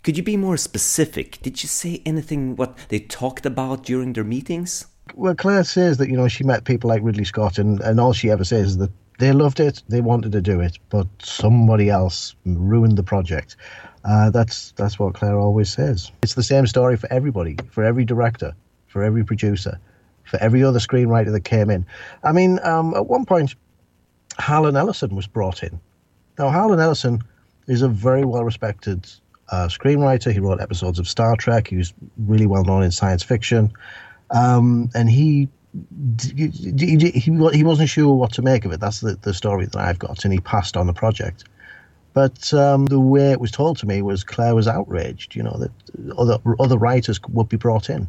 Could 0.02 0.16
you 0.16 0.22
be 0.24 0.36
more 0.36 0.56
specific? 0.56 1.40
Did 1.42 1.62
you 1.62 1.68
say 1.68 2.02
anything 2.04 2.56
what 2.56 2.76
they 2.88 2.98
talked 2.98 3.46
about 3.46 3.84
during 3.84 4.14
their 4.14 4.24
meetings? 4.24 4.86
Well, 5.14 5.36
Claire 5.36 5.64
says 5.64 5.98
that 5.98 6.08
you 6.08 6.16
know 6.16 6.28
she 6.28 6.42
met 6.42 6.64
people 6.64 6.88
like 6.88 7.02
Ridley 7.04 7.24
Scott, 7.24 7.58
and 7.58 7.80
and 7.82 8.00
all 8.00 8.12
she 8.12 8.30
ever 8.30 8.44
says 8.44 8.68
is 8.68 8.76
that 8.78 8.90
they 9.18 9.30
loved 9.30 9.60
it, 9.60 9.82
they 9.88 10.00
wanted 10.00 10.32
to 10.32 10.40
do 10.40 10.60
it, 10.60 10.78
but 10.88 11.06
somebody 11.20 11.88
else 11.88 12.34
ruined 12.44 12.98
the 12.98 13.04
project. 13.04 13.54
Uh, 14.04 14.30
that's 14.30 14.72
that's 14.72 14.98
what 14.98 15.14
Claire 15.14 15.38
always 15.38 15.70
says. 15.70 16.10
It's 16.22 16.34
the 16.34 16.42
same 16.42 16.66
story 16.66 16.96
for 16.96 17.12
everybody, 17.12 17.56
for 17.70 17.84
every 17.84 18.04
director 18.04 18.54
for 18.92 19.02
every 19.02 19.24
producer, 19.24 19.80
for 20.24 20.36
every 20.40 20.62
other 20.62 20.78
screenwriter 20.78 21.32
that 21.32 21.40
came 21.40 21.70
in. 21.70 21.86
I 22.22 22.32
mean, 22.32 22.60
um, 22.62 22.94
at 22.94 23.06
one 23.06 23.24
point, 23.24 23.54
Harlan 24.38 24.76
Ellison 24.76 25.16
was 25.16 25.26
brought 25.26 25.62
in. 25.62 25.80
Now, 26.38 26.50
Harlan 26.50 26.78
Ellison 26.78 27.22
is 27.66 27.82
a 27.82 27.88
very 27.88 28.24
well 28.24 28.44
respected 28.44 29.10
uh, 29.50 29.68
screenwriter. 29.68 30.32
He 30.32 30.40
wrote 30.40 30.60
episodes 30.60 30.98
of 30.98 31.08
Star 31.08 31.36
Trek. 31.36 31.68
He 31.68 31.76
was 31.76 31.92
really 32.18 32.46
well 32.46 32.64
known 32.64 32.82
in 32.82 32.90
science 32.90 33.22
fiction. 33.22 33.72
Um, 34.30 34.90
and 34.94 35.10
he, 35.10 35.48
he, 36.34 37.10
he, 37.14 37.62
wasn't 37.64 37.88
sure 37.88 38.14
what 38.14 38.32
to 38.34 38.42
make 38.42 38.64
of 38.64 38.72
it. 38.72 38.80
That's 38.80 39.00
the, 39.00 39.18
the 39.22 39.34
story 39.34 39.66
that 39.66 39.76
I've 39.76 39.98
got. 39.98 40.24
And 40.24 40.32
he 40.32 40.40
passed 40.40 40.76
on 40.76 40.86
the 40.86 40.92
project. 40.92 41.44
But 42.14 42.52
um, 42.52 42.86
the 42.86 43.00
way 43.00 43.32
it 43.32 43.40
was 43.40 43.50
told 43.50 43.78
to 43.78 43.86
me 43.86 44.02
was 44.02 44.24
Claire 44.24 44.54
was 44.54 44.68
outraged, 44.68 45.34
you 45.34 45.42
know, 45.42 45.56
that 45.58 45.70
other, 46.18 46.38
other 46.60 46.76
writers 46.76 47.18
would 47.28 47.48
be 47.48 47.56
brought 47.56 47.88
in. 47.88 48.08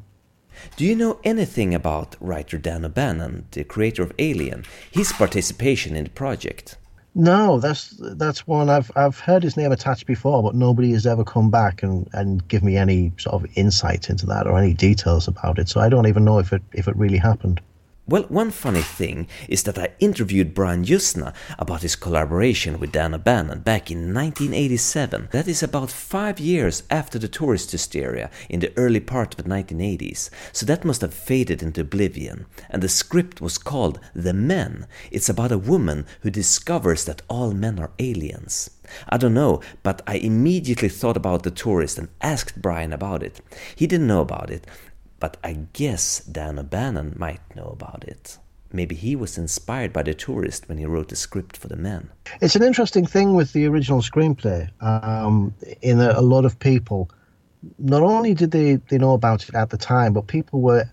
Do 0.76 0.86
you 0.86 0.96
know 0.96 1.20
anything 1.24 1.74
about 1.74 2.16
writer 2.20 2.58
Dan 2.58 2.86
O'Bannon, 2.86 3.46
the 3.52 3.64
creator 3.64 4.04
of 4.04 4.14
Alien, 4.20 4.66
his 4.92 5.12
participation 5.12 5.96
in 5.96 6.04
the 6.04 6.10
project? 6.10 6.78
No, 7.16 7.60
that's 7.60 7.94
that's 8.00 8.48
one 8.48 8.70
I've 8.70 8.92
I've 8.96 9.20
heard 9.20 9.44
his 9.44 9.56
name 9.56 9.72
attached 9.72 10.08
before, 10.08 10.42
but 10.42 10.56
nobody 10.56 10.92
has 10.94 11.06
ever 11.06 11.24
come 11.24 11.52
back 11.52 11.84
and, 11.84 12.10
and 12.14 12.48
give 12.48 12.64
me 12.64 12.76
any 12.76 13.12
sort 13.18 13.36
of 13.36 13.52
insight 13.56 14.10
into 14.10 14.26
that 14.28 14.48
or 14.48 14.58
any 14.58 14.74
details 14.74 15.28
about 15.28 15.60
it. 15.60 15.70
So 15.70 15.80
I 15.80 15.90
don't 15.90 16.08
even 16.08 16.26
know 16.26 16.40
if 16.40 16.52
it 16.52 16.64
if 16.74 16.88
it 16.88 16.96
really 16.96 17.20
happened. 17.20 17.62
Well, 18.06 18.24
one 18.24 18.52
funny 18.52 18.82
thing 18.82 19.28
is 19.48 19.64
that 19.64 19.78
I 19.78 19.94
interviewed 19.98 20.54
Brian 20.54 20.84
Yuzna 20.84 21.34
about 21.58 21.84
his 21.84 21.96
collaboration 21.96 22.78
with 22.78 22.92
Dan 22.92 23.14
O'Bannon 23.14 23.62
back 23.62 23.90
in 23.90 24.14
1987. 24.14 25.30
That 25.32 25.48
is 25.48 25.64
about 25.64 25.90
five 25.90 26.38
years 26.38 26.84
after 26.90 27.18
the 27.18 27.30
tourist 27.30 27.72
hysteria 27.72 28.30
in 28.50 28.60
the 28.60 28.74
early 28.76 29.00
part 29.00 29.34
of 29.34 29.46
the 29.46 29.50
1980s, 29.50 30.30
so 30.52 30.66
that 30.66 30.84
must 30.84 31.00
have 31.00 31.14
faded 31.14 31.64
into 31.64 31.80
oblivion. 31.80 32.46
And 32.70 32.84
the 32.84 32.90
script 32.90 33.40
was 33.40 33.58
called 33.58 34.02
The 34.14 34.34
Men. 34.34 34.86
It's 35.10 35.30
about 35.30 35.54
a 35.54 35.58
woman 35.58 36.06
who 36.24 36.30
discovers 36.30 37.06
that 37.06 37.22
all 37.30 37.54
men 37.54 37.80
are 37.80 37.92
aliens. 38.00 38.70
I 39.08 39.16
don't 39.16 39.34
know, 39.34 39.62
but 39.82 40.02
I 40.06 40.16
immediately 40.16 40.90
thought 40.90 41.16
about 41.16 41.44
the 41.44 41.52
tourist 41.52 41.98
and 41.98 42.10
asked 42.22 42.62
Brian 42.62 42.92
about 42.92 43.24
it. 43.24 43.40
He 43.78 43.88
didn't 43.88 44.08
know 44.08 44.22
about 44.22 44.50
it, 44.50 44.68
but 45.24 45.38
I 45.42 45.54
guess 45.72 46.20
Dan 46.20 46.60
O'Bannon 46.60 47.16
might 47.16 47.40
know 47.56 47.70
about 47.72 48.04
it. 48.04 48.38
Maybe 48.74 48.94
he 48.94 49.16
was 49.16 49.38
inspired 49.38 49.94
by 49.94 50.04
the 50.04 50.14
tourist 50.14 50.68
when 50.68 50.78
he 50.78 50.86
wrote 50.86 51.08
the 51.08 51.16
script 51.16 51.56
for 51.56 51.70
the 51.70 51.78
men. 51.78 52.10
It's 52.42 52.58
an 52.58 52.62
interesting 52.62 53.06
thing 53.06 53.34
with 53.34 53.54
the 53.54 53.66
original 53.66 54.02
screenplay. 54.02 54.70
Um, 54.82 55.56
in 55.82 56.02
a, 56.02 56.12
a 56.18 56.22
lot 56.34 56.44
of 56.44 56.60
people, 56.60 57.10
not 57.80 58.04
only 58.04 58.34
did 58.34 58.52
they, 58.52 58.76
they 58.90 58.98
know 58.98 59.14
about 59.14 59.48
it 59.48 59.56
at 59.56 59.70
the 59.70 59.78
time, 59.78 60.12
but 60.12 60.28
people 60.28 60.60
were 60.60 60.84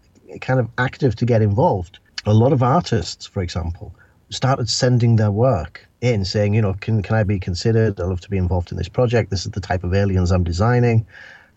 kind 0.41 0.61
of 0.61 0.69
active 0.79 1.17
to 1.17 1.27
get 1.27 1.43
involved. 1.43 1.99
A 2.25 2.33
lot 2.33 2.53
of 2.53 2.63
artists, 2.63 3.27
for 3.27 3.43
example, 3.43 3.93
started 4.29 4.69
sending 4.69 5.17
their 5.17 5.33
work 5.33 5.89
in, 6.03 6.25
saying, 6.25 6.55
you 6.55 6.63
know, 6.63 6.75
can 6.75 7.03
can 7.03 7.17
I 7.17 7.25
be 7.25 7.41
considered? 7.41 7.99
I'd 7.99 8.07
love 8.07 8.21
to 8.21 8.31
be 8.31 8.39
involved 8.39 8.71
in 8.71 8.79
this 8.79 8.89
project. 8.89 9.31
This 9.31 9.45
is 9.45 9.51
the 9.51 9.61
type 9.61 9.83
of 9.83 9.93
aliens 9.93 10.31
I'm 10.31 10.45
designing 10.45 11.05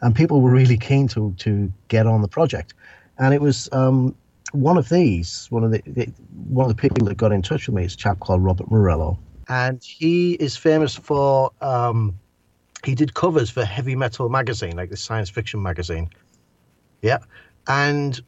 and 0.03 0.13
people 0.13 0.41
were 0.41 0.51
really 0.51 0.77
keen 0.77 1.07
to 1.07 1.33
to 1.39 1.71
get 1.87 2.05
on 2.05 2.21
the 2.21 2.27
project. 2.27 2.73
And 3.17 3.33
it 3.33 3.41
was 3.41 3.69
um, 3.71 4.15
one 4.51 4.77
of 4.77 4.89
these, 4.89 5.47
one 5.49 5.63
of 5.63 5.71
the, 5.71 5.81
the, 5.85 6.11
one 6.49 6.69
of 6.69 6.75
the 6.75 6.79
people 6.79 7.07
that 7.07 7.15
got 7.15 7.31
in 7.31 7.41
touch 7.41 7.67
with 7.67 7.75
me 7.75 7.85
is 7.85 7.93
a 7.93 7.97
chap 7.97 8.19
called 8.19 8.43
Robert 8.43 8.69
Morello, 8.69 9.17
and 9.47 9.81
he 9.83 10.33
is 10.33 10.57
famous 10.57 10.95
for 10.95 11.51
um, 11.61 12.19
he 12.83 12.95
did 12.95 13.13
covers 13.13 13.49
for 13.49 13.63
Heavy 13.63 13.95
Metal 13.95 14.29
magazine, 14.29 14.75
like 14.75 14.89
the 14.89 14.97
science 14.97 15.29
fiction 15.29 15.61
magazine. 15.61 16.09
Yeah, 17.01 17.19
and 17.67 18.19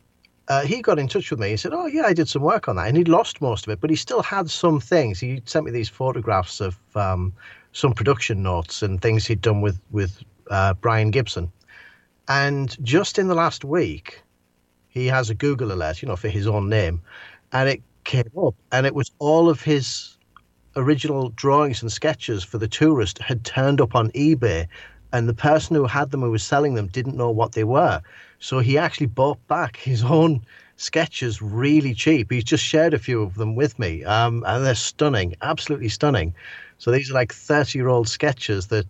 uh, 0.48 0.62
he 0.62 0.82
got 0.82 0.98
in 0.98 1.10
touch 1.10 1.30
with 1.30 1.42
me. 1.42 1.50
He 1.50 1.58
said, 1.58 1.74
"Oh 1.74 1.88
yeah, 1.88 2.04
I 2.06 2.14
did 2.14 2.30
some 2.30 2.42
work 2.42 2.70
on 2.70 2.78
that," 2.78 2.88
and 2.88 2.96
he'd 2.96 3.10
lost 3.10 3.42
most 3.42 3.68
of 3.68 3.74
it, 3.74 3.82
but 3.82 3.90
he 3.90 3.98
still 3.98 4.22
had 4.22 4.50
some 4.50 4.80
things. 4.80 5.20
He 5.20 5.42
sent 5.46 5.66
me 5.66 5.72
these 5.72 5.90
photographs 5.90 6.62
of 6.62 6.78
um, 6.96 7.34
some 7.74 7.94
production 7.94 8.44
notes 8.44 8.82
and 8.82 9.02
things 9.02 9.26
he'd 9.26 9.42
done 9.42 9.60
with 9.60 9.82
with 9.92 10.24
uh, 10.50 10.74
Brian 10.76 11.12
Gibson. 11.12 11.52
And 12.28 12.76
just 12.84 13.20
in 13.20 13.28
the 13.28 13.36
last 13.36 13.64
week, 13.64 14.24
he 14.88 15.08
has 15.08 15.30
a 15.30 15.36
Google 15.36 15.72
alert, 15.72 16.02
you 16.02 16.08
know, 16.08 16.16
for 16.16 16.30
his 16.30 16.48
own 16.48 16.70
name, 16.70 17.02
and 17.52 17.70
it 17.70 17.84
came 18.04 18.32
up, 18.38 18.56
and 18.72 18.86
it 18.86 18.96
was 18.96 19.12
all 19.20 19.50
of 19.50 19.62
his 19.62 20.18
original 20.76 21.30
drawings 21.30 21.82
and 21.82 21.92
sketches 21.92 22.44
for 22.44 22.58
the 22.58 22.68
tourist 22.68 23.20
had 23.20 23.44
turned 23.44 23.80
up 23.80 23.96
on 23.96 24.10
eBay, 24.12 24.68
and 25.14 25.30
the 25.30 25.34
person 25.34 25.76
who 25.76 25.86
had 25.86 26.12
them 26.12 26.22
who 26.22 26.32
was 26.32 26.44
selling 26.44 26.74
them 26.74 26.88
didn't 26.88 27.16
know 27.16 27.30
what 27.30 27.52
they 27.52 27.64
were. 27.64 28.02
So 28.40 28.60
he 28.60 28.78
actually 28.78 29.08
bought 29.08 29.46
back 29.48 29.78
his 29.78 30.04
own 30.04 30.46
sketches 30.78 31.42
really 31.42 31.94
cheap. 31.94 32.32
He's 32.32 32.44
just 32.44 32.64
shared 32.64 32.94
a 32.94 33.00
few 33.00 33.22
of 33.22 33.36
them 33.36 33.56
with 33.56 33.78
me, 33.78 34.04
um, 34.04 34.44
and 34.48 34.66
they're 34.66 34.76
stunning, 34.76 35.36
absolutely 35.42 35.90
stunning. 35.90 36.34
So 36.80 36.92
these 36.92 37.12
are 37.12 37.14
like 37.14 37.34
30 37.34 37.78
year 37.78 37.88
old 37.88 38.08
sketches 38.08 38.68
that 38.68 38.88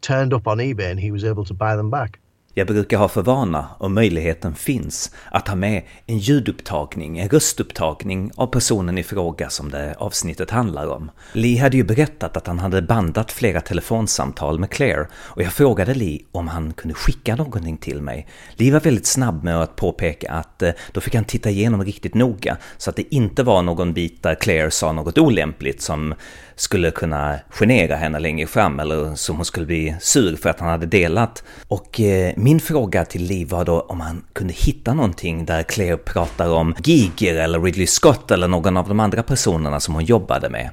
turned 0.00 0.32
up 0.32 0.48
on 0.48 0.58
eBay, 0.58 0.90
and 0.90 0.98
he 0.98 1.10
was 1.10 1.24
able 1.24 1.44
to 1.44 1.54
buy 1.54 1.76
them 1.76 1.90
back. 1.90 2.18
Jag 2.54 2.66
brukar 2.66 2.98
ha 2.98 3.08
för 3.08 3.22
vana, 3.22 3.68
om 3.78 3.94
möjligheten 3.94 4.54
finns, 4.54 5.10
att 5.30 5.48
ha 5.48 5.54
med 5.54 5.82
en 6.06 6.18
ljudupptagning, 6.18 7.18
en 7.18 7.28
röstupptagning 7.28 8.30
av 8.36 8.46
personen 8.46 8.98
i 8.98 9.02
fråga 9.02 9.50
som 9.50 9.70
det 9.70 9.94
avsnittet 9.98 10.50
handlar 10.50 10.86
om. 10.86 11.10
Lee 11.32 11.60
hade 11.60 11.76
ju 11.76 11.84
berättat 11.84 12.36
att 12.36 12.46
han 12.46 12.58
hade 12.58 12.82
bandat 12.82 13.32
flera 13.32 13.60
telefonsamtal 13.60 14.58
med 14.58 14.70
Claire 14.70 15.06
och 15.14 15.42
jag 15.42 15.52
frågade 15.52 15.94
Lee 15.94 16.20
om 16.32 16.48
han 16.48 16.72
kunde 16.72 16.94
skicka 16.94 17.36
någonting 17.36 17.76
till 17.76 18.02
mig. 18.02 18.28
Lee 18.56 18.72
var 18.72 18.80
väldigt 18.80 19.06
snabb 19.06 19.44
med 19.44 19.62
att 19.62 19.76
påpeka 19.76 20.32
att 20.32 20.62
eh, 20.62 20.70
då 20.92 21.00
fick 21.00 21.14
han 21.14 21.24
titta 21.24 21.50
igenom 21.50 21.84
riktigt 21.84 22.14
noga 22.14 22.56
så 22.78 22.90
att 22.90 22.96
det 22.96 23.14
inte 23.14 23.42
var 23.42 23.62
någon 23.62 23.92
bit 23.92 24.22
där 24.22 24.34
Claire 24.34 24.70
sa 24.70 24.92
något 24.92 25.18
olämpligt 25.18 25.82
som 25.82 26.14
skulle 26.62 26.90
kunna 26.90 27.38
genera 27.50 27.96
henne 27.96 28.18
längre 28.18 28.46
fram 28.46 28.80
eller 28.80 29.14
som 29.14 29.36
hon 29.36 29.44
skulle 29.44 29.66
bli 29.66 29.96
sur 30.00 30.36
för 30.36 30.50
att 30.50 30.60
han 30.60 30.68
hade 30.68 30.86
delat. 30.86 31.44
Och 31.68 32.00
eh, 32.00 32.32
min 32.36 32.60
fråga 32.60 33.04
till 33.04 33.22
Lee 33.22 33.46
var 33.46 33.64
då 33.64 33.80
om 33.80 34.00
han 34.00 34.24
kunde 34.32 34.54
hitta 34.54 34.94
någonting 34.94 35.44
där 35.44 35.62
Claire 35.62 35.96
pratar 35.96 36.52
om 36.52 36.74
Giger 36.84 37.34
eller 37.34 37.60
Ridley 37.60 37.86
Scott 37.86 38.30
eller 38.30 38.48
någon 38.48 38.76
av 38.76 38.88
de 38.88 39.00
andra 39.00 39.22
personerna 39.22 39.80
som 39.80 39.94
hon 39.94 40.04
jobbade 40.04 40.48
med. 40.48 40.70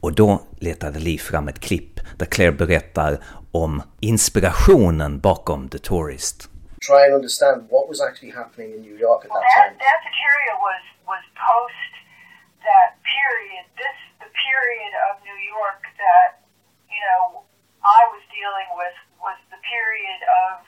Och 0.00 0.12
då 0.14 0.42
letade 0.58 0.98
Lee 0.98 1.18
fram 1.18 1.48
ett 1.48 1.60
klipp 1.60 2.00
där 2.16 2.26
Claire 2.26 2.52
berättar 2.52 3.18
om 3.52 3.82
inspirationen 4.00 5.20
bakom 5.20 5.68
The 5.68 5.78
Tourist. 5.78 6.48
Try 6.88 7.00
and 7.06 7.14
understand 7.14 7.56
what 7.70 7.84
was 7.88 8.00
actually 8.00 8.32
happening 8.32 8.74
in 8.74 8.82
New 8.82 8.98
York 9.06 9.20
at 9.24 9.30
that, 9.30 9.42
that 9.42 9.56
time. 9.56 9.74
That 9.86 10.00
was 10.68 10.82
was 11.12 11.24
post 11.50 11.92
that 12.68 12.90
period. 13.16 13.64
This 13.82 14.09
period 14.34 14.92
of 15.10 15.22
New 15.22 15.38
York 15.38 15.82
that 15.98 16.42
you 16.88 17.00
know 17.00 17.44
I 17.82 18.00
was 18.12 18.22
dealing 18.30 18.68
with 18.76 18.96
was 19.20 19.38
the 19.52 19.60
period 19.64 20.20
of 20.48 20.64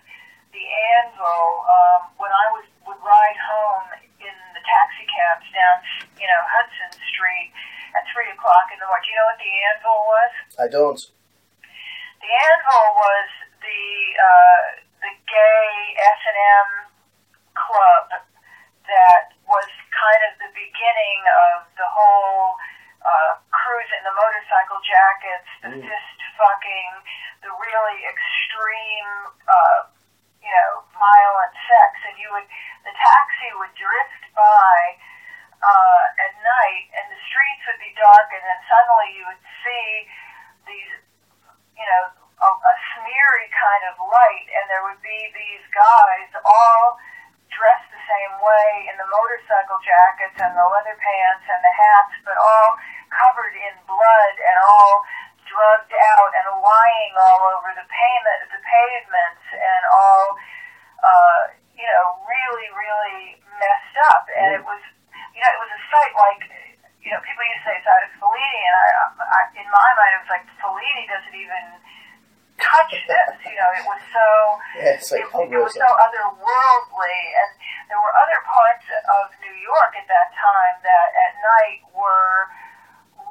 the 0.53 0.65
Anvil 1.01 1.45
um, 1.65 2.01
when 2.21 2.33
I 2.33 2.47
was 2.53 2.67
would 2.85 3.01
ride 3.01 3.39
home 3.39 3.87
in 4.21 4.37
the 4.55 4.63
taxi 4.63 5.07
cabs 5.09 5.49
down 5.53 5.77
you 6.19 6.29
know 6.29 6.41
Hudson 6.47 6.93
Street 7.13 7.53
at 7.97 8.05
three 8.13 8.29
o'clock 8.33 8.73
in 8.73 8.81
the 8.81 8.89
morning. 8.89 9.05
Do 9.05 9.11
you 9.13 9.17
know 9.21 9.29
what 9.29 9.41
the 9.41 9.55
Anvil 9.73 10.01
was? 10.09 10.33
I 10.61 10.67
don't. 10.69 11.01
The 12.23 12.31
Anvil 12.31 12.87
was 12.97 13.31
the 13.61 13.83
uh, 14.17 14.63
the 15.03 15.13
gay 15.27 15.67
S 15.99 16.21
and 16.31 16.39
M 16.39 16.71
club 17.55 18.07
that 18.89 19.35
was 19.47 19.69
kind 19.93 20.23
of 20.31 20.33
the 20.43 20.51
beginning 20.55 21.21
of 21.53 21.67
the 21.79 21.87
whole 21.87 22.59
uh, 23.03 23.33
cruise 23.51 23.91
in 23.95 24.03
the 24.07 24.15
motorcycle 24.43 24.83
jackets, 24.83 25.51
the 25.63 25.71
mm. 25.71 25.87
fist 25.87 26.19
fucking, 26.35 26.91
the 27.47 27.53
really 27.55 27.99
extreme, 28.11 29.11
uh, 29.47 29.81
you 30.43 30.51
know, 30.51 30.83
violent 30.99 31.55
sex. 31.71 31.91
And 32.11 32.19
you 32.19 32.27
would, 32.35 32.47
the 32.83 32.91
taxi 32.91 33.51
would 33.63 33.71
drift 33.79 34.23
by 34.35 34.75
uh, 35.63 36.05
at 36.27 36.35
night, 36.43 36.87
and 36.91 37.07
the 37.07 37.21
streets 37.31 37.63
would 37.71 37.79
be 37.79 37.95
dark, 37.95 38.29
and 38.35 38.43
then 38.43 38.61
suddenly 38.67 39.09
you 39.15 39.25
would 39.31 39.45
see 39.63 39.87
these, 40.67 40.93
you 41.79 41.87
know, 41.87 42.05
a, 42.43 42.51
a 42.51 42.75
smeary 42.99 43.49
kind 43.55 43.83
of 43.87 43.95
light, 44.11 44.49
and 44.59 44.67
there 44.67 44.83
would 44.91 44.99
be 44.99 45.21
these 45.39 45.65
guys 45.71 46.35
all 46.43 46.99
dressed 47.53 47.89
the 47.93 48.05
same 48.09 48.35
way 48.41 48.69
in 48.89 48.97
the 48.97 49.09
motorcycle 49.09 49.79
jackets 49.85 50.37
and 50.41 50.53
the 50.57 50.67
leather 50.67 50.97
pants 50.97 51.45
and 51.49 51.61
the 51.61 51.75
hats, 51.75 52.15
but 52.25 52.37
all 52.37 52.71
covered 53.13 53.55
in 53.55 53.75
blood 53.85 54.35
and 54.41 54.57
all 54.65 55.05
drugged 55.45 55.93
out 55.93 56.31
and 56.33 56.47
lying 56.65 57.15
all 57.29 57.41
over 57.53 57.71
the 57.77 57.85
pavement, 57.85 58.39
the 58.49 58.63
pavements, 58.65 59.45
and 59.53 59.83
all, 59.93 60.25
uh, 61.05 61.43
you 61.77 61.85
know, 61.85 62.07
really, 62.25 62.69
really 62.73 63.37
messed 63.61 63.97
up. 64.13 64.25
And 64.33 64.57
it 64.57 64.65
was, 64.65 64.81
you 65.37 65.41
know, 65.45 65.51
it 65.53 65.61
was 65.61 65.73
a 65.77 65.83
sight 65.93 66.15
like, 66.17 66.43
you 67.05 67.11
know, 67.13 67.21
people 67.21 67.45
used 67.45 67.61
to 67.67 67.75
say 67.75 67.77
it's 67.77 67.89
out 67.91 68.01
of 68.07 68.15
Fellini, 68.17 68.63
and 68.65 68.77
I, 68.79 68.87
I, 69.21 69.41
in 69.59 69.69
my 69.69 69.89
mind, 69.99 70.13
it 70.17 70.21
was 70.25 70.33
like 70.33 70.47
Fellini 70.63 71.05
doesn't 71.11 71.37
even 71.37 71.65
touch 72.63 72.95
this. 73.11 73.33
You 73.51 73.57
know, 73.59 73.71
it 73.79 73.85
was 73.91 74.03
so, 74.17 74.29
Yeah, 74.79 74.97
like 75.13 75.27
it, 75.27 75.57
it 75.57 75.61
was 75.67 75.75
so 75.75 75.89
otherworldly, 76.07 77.21
and 77.41 77.51
there 77.89 78.01
were 78.05 78.15
other 78.23 78.41
parts 78.47 78.87
of 79.19 79.25
New 79.45 79.57
York 79.71 79.93
at 80.01 80.07
that 80.15 80.31
time 80.49 80.77
that 80.87 81.09
at 81.27 81.33
night 81.55 81.81
were 81.93 82.35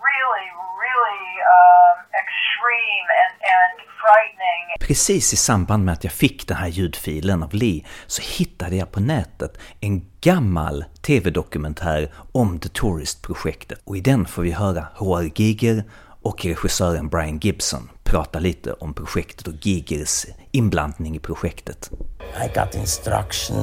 really, 0.10 0.48
really 0.84 1.28
um, 1.58 1.98
extreme 2.22 3.06
and, 3.22 3.34
and 3.58 3.76
frightening. 4.02 4.64
Precis 4.80 5.34
i 5.34 5.38
samband 5.38 5.86
med 5.86 5.94
att 5.94 6.04
jag 6.04 6.14
fick 6.14 6.48
den 6.48 6.58
här 6.58 6.68
ljudfilen 6.68 7.44
av 7.44 7.54
Lee 7.54 7.86
så 8.08 8.22
hittade 8.22 8.76
jag 8.76 8.92
på 8.92 9.00
nätet 9.00 9.58
en 9.80 10.12
gammal 10.22 10.86
tv-dokumentär 11.02 12.12
om 12.32 12.60
The 12.60 12.70
Tourist-projektet 12.70 13.80
och 13.84 13.98
i 13.98 14.02
den 14.02 14.26
får 14.26 14.42
vi 14.42 14.52
höra 14.52 14.88
H.R. 14.96 15.32
Giger 15.36 15.84
och 16.22 16.46
regissören 16.46 17.10
Brian 17.10 17.40
Gibson 17.40 17.90
prata 18.12 18.39
lite 18.39 18.74
om 18.74 18.94
projektet 18.94 19.48
och 19.48 19.53
Gigers 19.65 20.25
inblandning 20.51 21.15
i 21.15 21.20
projektet. 21.20 21.91
I 22.20 22.48
got 22.56 22.75
instruction 22.75 23.58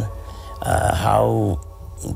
uh, 0.63 0.95
how 0.95 1.59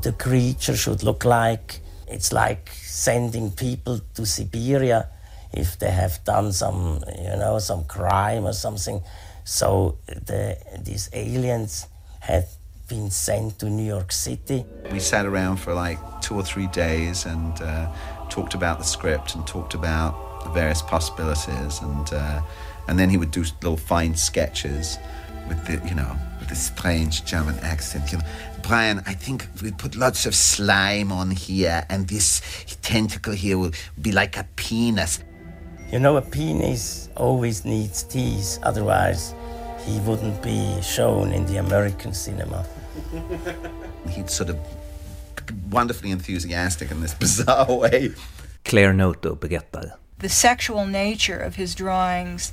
the 0.03 0.12
creature 0.12 0.77
should 0.77 1.03
look 1.03 1.25
like. 1.25 1.81
It's 2.09 2.33
like 2.33 2.71
sending 2.87 3.51
people 3.51 4.01
to 4.15 4.27
Siberia 4.27 5.07
if 5.53 5.79
they 5.79 5.91
have 5.91 6.12
done 6.25 6.53
some, 6.53 7.05
you 7.19 7.37
know, 7.37 7.61
some 7.61 7.85
crime 7.85 8.49
or 8.49 8.55
something. 8.55 9.03
So 9.45 9.97
the, 10.07 10.57
these 10.85 11.11
aliens 11.12 11.87
had 12.21 12.45
been 12.89 13.11
sent 13.11 13.59
to 13.59 13.67
New 13.67 13.95
York 13.95 14.12
City. 14.12 14.65
We 14.91 15.01
sat 15.01 15.27
around 15.27 15.57
for 15.57 15.75
like 15.75 15.99
two 16.21 16.35
or 16.37 16.45
three 16.45 16.69
days 16.69 17.27
and 17.27 17.61
uh, 17.61 17.87
talked 18.31 18.55
about 18.55 18.79
the 18.79 18.85
script 18.85 19.35
and 19.35 19.47
talked 19.47 19.75
about 19.75 20.32
the 20.45 20.51
various 20.51 20.83
possibilities 20.83 21.81
and 21.81 22.13
uh, 22.13 22.43
and 22.89 22.99
then 22.99 23.09
he 23.11 23.17
would 23.17 23.31
do 23.31 23.45
little 23.63 23.77
fine 23.77 24.15
sketches 24.15 24.99
with 25.49 25.65
the 25.67 25.89
you 25.89 25.95
know 25.95 26.17
with 26.39 26.49
the 26.49 26.55
strange 26.55 27.25
German 27.25 27.59
accent. 27.61 28.13
You 28.13 28.19
know, 28.19 28.25
Brian, 28.63 29.03
I 29.07 29.15
think 29.15 29.47
we 29.63 29.73
put 29.73 29.97
lots 29.97 30.27
of 30.27 30.35
slime 30.35 31.13
on 31.13 31.31
here, 31.31 31.85
and 31.89 32.09
this 32.09 32.41
tentacle 32.83 33.33
here 33.33 33.59
will 33.59 33.73
be 34.01 34.13
like 34.13 34.37
a 34.37 34.47
penis. 34.57 35.21
You 35.91 35.99
know, 35.99 36.17
a 36.17 36.23
penis 36.23 37.09
always 37.17 37.65
needs 37.65 38.03
teeth, 38.03 38.59
otherwise, 38.63 39.35
he 39.85 39.99
wouldn't 40.01 40.43
be 40.43 40.81
shown 40.81 41.33
in 41.33 41.45
the 41.47 41.59
American 41.59 42.15
cinema. 42.15 42.65
He'd 44.09 44.31
sort 44.31 44.51
of 44.51 44.59
wonderfully 45.71 46.11
enthusiastic 46.11 46.91
in 46.91 47.01
this 47.01 47.15
bizarre 47.21 47.73
way. 47.73 48.15
Claire 48.65 48.93
Noto 48.93 49.35
berättar. 49.35 50.02
The 50.19 50.28
sexual 50.28 50.87
nature 50.87 51.38
of 51.38 51.57
his 51.57 51.75
drawings 51.75 52.52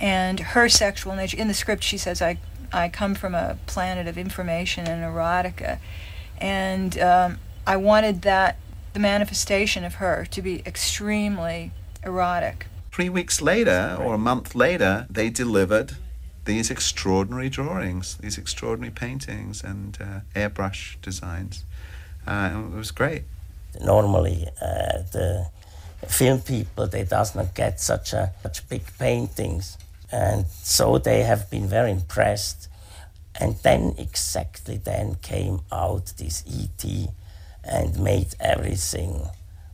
and 0.00 0.40
her 0.40 0.68
sexual 0.68 1.14
nature. 1.14 1.36
In 1.36 1.48
the 1.48 1.54
script, 1.54 1.82
she 1.82 1.98
says, 1.98 2.20
I, 2.20 2.38
I 2.72 2.88
come 2.88 3.14
from 3.14 3.34
a 3.34 3.58
planet 3.66 4.06
of 4.06 4.18
information 4.18 4.86
and 4.86 5.02
erotica. 5.02 5.78
And 6.38 6.98
um, 6.98 7.38
I 7.66 7.76
wanted 7.76 8.22
that, 8.22 8.58
the 8.92 9.00
manifestation 9.00 9.84
of 9.84 9.94
her, 9.94 10.26
to 10.30 10.42
be 10.42 10.62
extremely 10.66 11.72
erotic. 12.04 12.66
Three 12.92 13.08
weeks 13.08 13.40
later, 13.40 13.96
or 14.00 14.14
a 14.14 14.18
month 14.18 14.54
later, 14.54 15.06
they 15.10 15.30
delivered 15.30 15.96
these 16.44 16.70
extraordinary 16.70 17.48
drawings, 17.48 18.16
these 18.18 18.38
extraordinary 18.38 18.92
paintings 18.92 19.64
and 19.64 19.96
uh, 20.00 20.20
airbrush 20.34 21.00
designs. 21.00 21.64
Uh, 22.26 22.64
it 22.72 22.76
was 22.76 22.90
great. 22.90 23.22
Normally, 23.80 24.46
uh, 24.60 25.02
the 25.12 25.48
film 26.08 26.40
people 26.40 26.86
they 26.86 27.04
does 27.04 27.34
not 27.34 27.54
get 27.54 27.80
such 27.80 28.12
a 28.12 28.30
such 28.42 28.68
big 28.68 28.82
paintings, 28.98 29.78
and 30.12 30.46
so 30.62 30.98
they 30.98 31.22
have 31.22 31.50
been 31.50 31.68
very 31.68 31.90
impressed. 31.90 32.68
And 33.40 33.56
then 33.62 33.94
exactly 33.98 34.76
then 34.76 35.16
came 35.20 35.58
out 35.72 36.12
this 36.18 36.44
ET 36.46 36.84
and 37.64 37.98
made 37.98 38.28
everything 38.40 39.28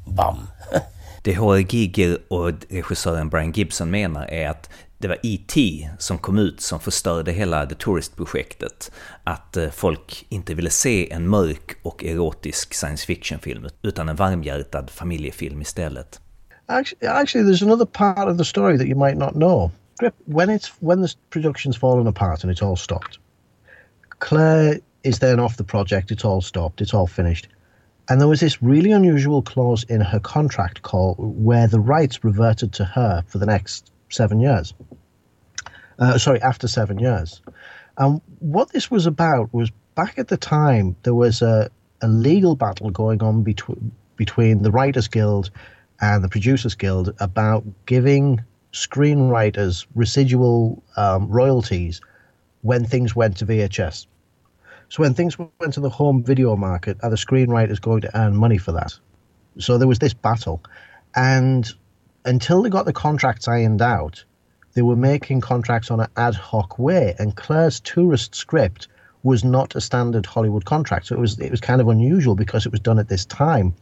bum. 0.06 0.48
Det 1.22 1.30
H.R. 1.32 1.58
Giger 1.58 2.18
och 2.28 2.52
regissören 2.68 3.28
Brian 3.28 3.52
Gibson 3.52 3.90
menar 3.90 4.26
är 4.26 4.48
att 4.48 4.70
det 5.00 5.08
var 5.08 5.18
E.T. 5.22 5.88
som 5.98 6.18
kom 6.18 6.38
ut 6.38 6.60
som 6.60 6.80
förstörde 6.80 7.32
hela 7.32 7.66
The 7.66 7.74
Tourist-projektet. 7.74 8.90
Att 9.24 9.56
eh, 9.56 9.68
folk 9.70 10.26
inte 10.28 10.54
ville 10.54 10.70
se 10.70 11.12
en 11.12 11.28
mörk 11.28 11.76
och 11.82 12.04
erotisk 12.04 12.74
science 12.74 13.06
fiction-film, 13.06 13.68
utan 13.82 14.08
en 14.08 14.16
varmhjärtad 14.16 14.90
familjefilm 14.90 15.62
istället. 15.62 16.20
Actually, 16.66 17.06
actually, 17.08 17.50
there's 17.50 17.64
another 17.64 17.86
part 17.86 18.28
of 18.28 18.38
the 18.38 18.44
story 18.44 18.78
that 18.78 18.86
you 18.86 18.98
might 18.98 19.18
not 19.18 19.32
know. 19.32 19.70
When 20.24 20.50
it's 20.50 20.72
when 20.80 21.06
the 21.06 21.08
production's 21.30 21.78
fallen 21.78 22.06
apart 22.06 22.44
and 22.44 22.52
it's 22.52 22.66
all 22.66 22.76
stopped, 22.76 23.18
Claire 24.18 24.78
is 25.02 25.18
then 25.18 25.40
off 25.40 25.56
the 25.56 25.64
project. 25.64 26.10
It's 26.10 26.24
all 26.24 26.40
stopped. 26.40 26.80
It's 26.80 26.94
all 26.94 27.06
finished. 27.06 27.48
And 28.08 28.20
there 28.20 28.28
was 28.28 28.40
this 28.40 28.62
really 28.62 28.92
unusual 28.92 29.42
clause 29.42 29.86
in 29.88 30.00
her 30.00 30.20
contract 30.20 30.82
call 30.82 31.14
where 31.18 31.68
the 31.68 31.80
rights 31.80 32.24
reverted 32.24 32.72
to 32.72 32.84
her 32.84 33.24
for 33.28 33.38
the 33.38 33.46
next 33.46 33.92
seven 34.10 34.40
years. 34.40 34.74
Uh, 35.98 36.18
sorry, 36.18 36.40
after 36.42 36.68
seven 36.68 36.98
years. 36.98 37.40
And 37.98 38.20
what 38.38 38.72
this 38.72 38.90
was 38.90 39.06
about 39.06 39.52
was 39.52 39.70
back 39.94 40.18
at 40.18 40.28
the 40.28 40.36
time 40.36 40.96
there 41.02 41.14
was 41.14 41.42
a, 41.42 41.70
a 42.00 42.08
legal 42.08 42.56
battle 42.56 42.90
going 42.90 43.22
on 43.22 43.42
between 43.42 43.92
between 44.16 44.62
the 44.62 44.70
Writers 44.70 45.08
Guild 45.08 45.50
and 46.00 46.22
the 46.22 46.28
Producers 46.28 46.74
Guild 46.74 47.14
about 47.20 47.64
giving 47.86 48.42
screenwriters 48.72 49.86
residual 49.94 50.82
um, 50.96 51.28
royalties 51.28 52.02
when 52.60 52.84
things 52.84 53.16
went 53.16 53.38
to 53.38 53.46
VHS. 53.46 54.06
So 54.90 55.02
when 55.02 55.14
things 55.14 55.38
went 55.38 55.72
to 55.74 55.80
the 55.80 55.88
home 55.88 56.22
video 56.22 56.56
market, 56.56 56.98
are 57.02 57.10
the 57.10 57.16
screenwriters 57.16 57.80
going 57.80 58.02
to 58.02 58.18
earn 58.18 58.36
money 58.36 58.58
for 58.58 58.72
that? 58.72 58.92
So 59.58 59.78
there 59.78 59.88
was 59.88 60.00
this 60.00 60.14
battle, 60.14 60.62
and 61.14 61.66
until 62.24 62.62
they 62.62 62.70
got 62.70 62.84
the 62.86 62.92
contracts 62.92 63.48
ironed 63.48 63.82
out, 63.82 64.24
they 64.74 64.82
were 64.82 64.96
making 64.96 65.40
contracts 65.40 65.90
on 65.90 66.00
an 66.00 66.08
ad 66.16 66.34
hoc 66.34 66.78
way. 66.78 67.14
And 67.18 67.36
Claire's 67.36 67.80
tourist 67.80 68.34
script 68.34 68.88
was 69.22 69.44
not 69.44 69.74
a 69.74 69.80
standard 69.80 70.26
Hollywood 70.26 70.64
contract, 70.64 71.06
so 71.06 71.14
it 71.14 71.20
was 71.20 71.38
it 71.38 71.50
was 71.50 71.60
kind 71.60 71.80
of 71.80 71.88
unusual 71.88 72.34
because 72.34 72.66
it 72.66 72.72
was 72.72 72.80
done 72.80 72.98
at 72.98 73.08
this 73.08 73.24
time. 73.24 73.74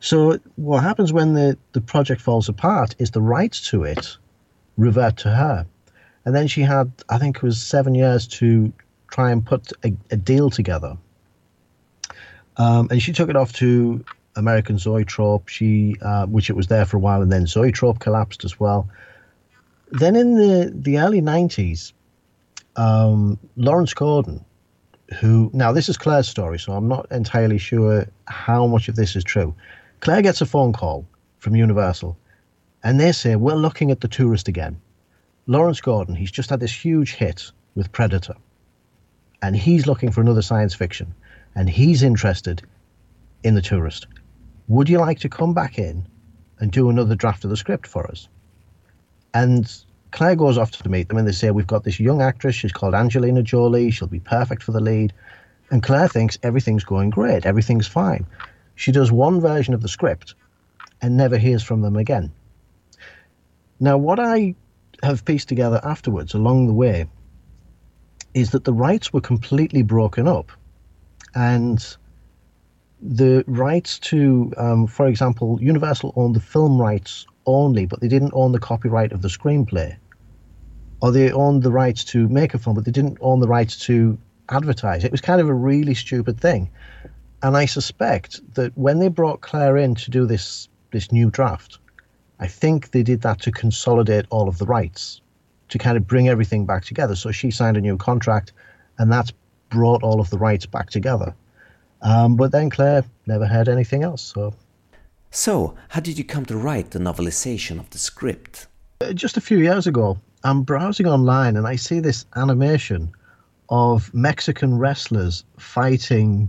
So 0.00 0.38
what 0.56 0.82
happens 0.82 1.12
when 1.12 1.34
the, 1.34 1.56
the 1.72 1.80
project 1.80 2.20
falls 2.20 2.48
apart 2.48 2.94
is 2.98 3.10
the 3.10 3.22
rights 3.22 3.70
to 3.70 3.84
it 3.84 4.16
revert 4.76 5.16
to 5.18 5.30
her. 5.30 5.66
And 6.24 6.34
then 6.34 6.48
she 6.48 6.62
had, 6.62 6.92
I 7.08 7.18
think 7.18 7.36
it 7.36 7.42
was 7.42 7.62
seven 7.62 7.94
years 7.94 8.26
to 8.28 8.72
try 9.10 9.30
and 9.30 9.44
put 9.44 9.72
a, 9.84 9.92
a 10.10 10.16
deal 10.16 10.50
together. 10.50 10.98
Um, 12.56 12.88
and 12.90 13.00
she 13.00 13.12
took 13.12 13.30
it 13.30 13.36
off 13.36 13.52
to 13.54 14.04
American 14.36 14.78
Zoetrope, 14.78 15.48
she, 15.48 15.96
uh, 16.02 16.26
which 16.26 16.50
it 16.50 16.56
was 16.56 16.68
there 16.68 16.84
for 16.84 16.98
a 16.98 17.00
while, 17.00 17.22
and 17.22 17.32
then 17.32 17.46
Zoetrope 17.46 17.98
collapsed 17.98 18.44
as 18.44 18.60
well. 18.60 18.88
Then 19.90 20.16
in 20.16 20.34
the, 20.34 20.72
the 20.74 20.98
early 20.98 21.20
90s, 21.22 21.92
um, 22.76 23.38
Lawrence 23.56 23.94
Gordon, 23.94 24.44
who, 25.18 25.50
now 25.54 25.72
this 25.72 25.88
is 25.88 25.96
Claire's 25.96 26.28
story, 26.28 26.58
so 26.58 26.72
I'm 26.72 26.88
not 26.88 27.10
entirely 27.10 27.58
sure 27.58 28.06
how 28.26 28.66
much 28.66 28.88
of 28.88 28.96
this 28.96 29.16
is 29.16 29.24
true. 29.24 29.54
Claire 30.00 30.22
gets 30.22 30.40
a 30.40 30.46
phone 30.46 30.72
call 30.72 31.06
from 31.38 31.56
Universal, 31.56 32.16
and 32.82 33.00
they 33.00 33.12
say, 33.12 33.36
We're 33.36 33.54
looking 33.54 33.90
at 33.90 34.00
the 34.00 34.08
tourist 34.08 34.48
again. 34.48 34.80
Lawrence 35.46 35.80
Gordon, 35.80 36.14
he's 36.14 36.32
just 36.32 36.50
had 36.50 36.60
this 36.60 36.72
huge 36.72 37.14
hit 37.14 37.50
with 37.74 37.92
Predator, 37.92 38.34
and 39.42 39.56
he's 39.56 39.86
looking 39.86 40.10
for 40.10 40.20
another 40.20 40.42
science 40.42 40.74
fiction, 40.74 41.14
and 41.54 41.70
he's 41.70 42.02
interested 42.02 42.62
in 43.44 43.54
the 43.54 43.62
tourist. 43.62 44.08
Would 44.68 44.88
you 44.88 44.98
like 44.98 45.20
to 45.20 45.28
come 45.28 45.54
back 45.54 45.78
in 45.78 46.06
and 46.58 46.72
do 46.72 46.90
another 46.90 47.14
draft 47.14 47.44
of 47.44 47.50
the 47.50 47.56
script 47.56 47.86
for 47.86 48.06
us? 48.08 48.28
And 49.32 49.72
Claire 50.10 50.36
goes 50.36 50.58
off 50.58 50.72
to 50.72 50.88
meet 50.88 51.08
them, 51.08 51.18
and 51.18 51.28
they 51.28 51.32
say, 51.32 51.50
We've 51.50 51.66
got 51.66 51.84
this 51.84 52.00
young 52.00 52.22
actress, 52.22 52.54
she's 52.54 52.72
called 52.72 52.94
Angelina 52.94 53.42
Jolie, 53.42 53.90
she'll 53.90 54.08
be 54.08 54.20
perfect 54.20 54.62
for 54.62 54.72
the 54.72 54.80
lead. 54.80 55.12
And 55.70 55.82
Claire 55.82 56.08
thinks 56.08 56.38
everything's 56.42 56.84
going 56.84 57.10
great, 57.10 57.46
everything's 57.46 57.86
fine. 57.86 58.26
She 58.74 58.92
does 58.92 59.12
one 59.12 59.40
version 59.40 59.74
of 59.74 59.82
the 59.82 59.88
script 59.88 60.34
and 61.02 61.16
never 61.16 61.38
hears 61.38 61.62
from 61.62 61.82
them 61.82 61.96
again. 61.96 62.32
Now, 63.78 63.98
what 63.98 64.18
I 64.18 64.54
have 65.02 65.24
pieced 65.24 65.48
together 65.48 65.80
afterwards 65.84 66.34
along 66.34 66.66
the 66.66 66.72
way 66.72 67.06
is 68.34 68.50
that 68.50 68.64
the 68.64 68.72
rights 68.72 69.12
were 69.12 69.20
completely 69.20 69.82
broken 69.82 70.26
up. 70.26 70.50
And 71.34 71.84
the 73.00 73.44
rights 73.46 73.98
to, 73.98 74.52
um, 74.56 74.86
for 74.86 75.06
example, 75.06 75.58
Universal 75.60 76.12
owned 76.16 76.34
the 76.34 76.40
film 76.40 76.80
rights 76.80 77.26
only, 77.44 77.86
but 77.86 78.00
they 78.00 78.08
didn't 78.08 78.32
own 78.34 78.52
the 78.52 78.58
copyright 78.58 79.12
of 79.12 79.22
the 79.22 79.28
screenplay. 79.28 79.96
Or 81.02 81.12
they 81.12 81.30
owned 81.30 81.62
the 81.62 81.70
rights 81.70 82.04
to 82.04 82.28
make 82.28 82.54
a 82.54 82.58
film, 82.58 82.74
but 82.74 82.84
they 82.84 82.90
didn't 82.90 83.18
own 83.20 83.40
the 83.40 83.48
rights 83.48 83.78
to 83.86 84.18
advertise. 84.48 85.04
It 85.04 85.12
was 85.12 85.20
kind 85.20 85.40
of 85.40 85.48
a 85.48 85.54
really 85.54 85.94
stupid 85.94 86.40
thing. 86.40 86.70
And 87.42 87.56
I 87.56 87.66
suspect 87.66 88.40
that 88.54 88.76
when 88.76 88.98
they 88.98 89.08
brought 89.08 89.42
Claire 89.42 89.76
in 89.76 89.94
to 89.96 90.10
do 90.10 90.26
this 90.26 90.68
this 90.92 91.12
new 91.12 91.30
draft, 91.30 91.78
I 92.40 92.46
think 92.46 92.90
they 92.90 93.02
did 93.02 93.20
that 93.22 93.40
to 93.42 93.52
consolidate 93.52 94.24
all 94.30 94.48
of 94.48 94.58
the 94.58 94.64
rights, 94.64 95.20
to 95.68 95.78
kind 95.78 95.96
of 95.96 96.06
bring 96.06 96.28
everything 96.28 96.64
back 96.64 96.84
together. 96.84 97.14
So 97.14 97.30
she 97.30 97.50
signed 97.50 97.76
a 97.76 97.80
new 97.80 97.98
contract, 97.98 98.52
and 98.98 99.12
that's 99.12 99.32
brought 99.68 100.02
all 100.02 100.20
of 100.20 100.30
the 100.30 100.38
rights 100.38 100.64
back 100.64 100.90
together. 100.90 101.34
Um, 102.02 102.36
but 102.36 102.52
then 102.52 102.70
Claire 102.70 103.04
never 103.26 103.46
heard 103.46 103.68
anything 103.68 104.02
else. 104.02 104.22
So, 104.22 104.54
So, 105.30 105.76
how 105.88 106.00
did 106.00 106.18
you 106.18 106.24
come 106.24 106.46
to 106.46 106.56
write 106.56 106.90
the 106.90 106.98
novelization 106.98 107.78
of 107.78 107.90
the 107.90 107.98
script? 107.98 108.66
Uh, 109.00 109.12
just 109.12 109.36
a 109.36 109.40
few 109.40 109.58
years 109.58 109.86
ago, 109.86 110.18
I'm 110.44 110.62
browsing 110.62 111.06
online 111.06 111.56
and 111.56 111.66
I 111.66 111.76
see 111.76 112.00
this 112.00 112.24
animation 112.36 113.10
of 113.68 114.12
Mexican 114.14 114.78
wrestlers 114.78 115.44
fighting 115.58 116.48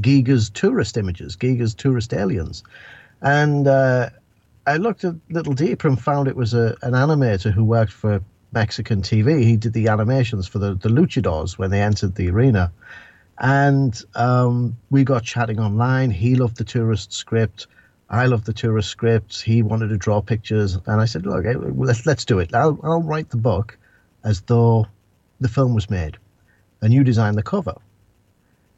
Giger's 0.00 0.50
tourist 0.50 0.96
images, 0.96 1.36
Giger's 1.36 1.74
tourist 1.74 2.14
aliens. 2.14 2.62
And 3.20 3.66
uh, 3.66 4.10
I 4.66 4.76
looked 4.76 5.04
a 5.04 5.16
little 5.30 5.52
deeper 5.52 5.88
and 5.88 6.00
found 6.00 6.28
it 6.28 6.36
was 6.36 6.54
a, 6.54 6.76
an 6.82 6.92
animator 6.92 7.52
who 7.52 7.64
worked 7.64 7.92
for 7.92 8.22
Mexican 8.52 9.02
TV. 9.02 9.42
He 9.42 9.56
did 9.56 9.72
the 9.72 9.88
animations 9.88 10.46
for 10.48 10.58
the, 10.58 10.74
the 10.74 10.88
luchadors 10.88 11.58
when 11.58 11.70
they 11.70 11.82
entered 11.82 12.14
the 12.14 12.30
arena. 12.30 12.72
And 13.40 14.00
um, 14.14 14.76
we 14.90 15.04
got 15.04 15.22
chatting 15.22 15.60
online. 15.60 16.10
He 16.10 16.34
loved 16.34 16.56
the 16.56 16.64
tourist 16.64 17.12
script. 17.12 17.66
I 18.10 18.26
loved 18.26 18.46
the 18.46 18.52
tourist 18.52 18.88
scripts. 18.88 19.40
He 19.40 19.62
wanted 19.62 19.88
to 19.88 19.96
draw 19.96 20.20
pictures. 20.20 20.76
And 20.86 21.00
I 21.00 21.04
said, 21.04 21.26
look, 21.26 21.44
eh, 21.44 21.54
let's, 21.56 22.04
let's 22.06 22.24
do 22.24 22.38
it. 22.40 22.54
I'll, 22.54 22.78
I'll 22.82 23.02
write 23.02 23.30
the 23.30 23.36
book 23.36 23.78
as 24.24 24.40
though 24.42 24.86
the 25.40 25.48
film 25.48 25.74
was 25.74 25.88
made. 25.88 26.16
And 26.82 26.92
you 26.92 27.04
design 27.04 27.34
the 27.34 27.42
cover. 27.42 27.76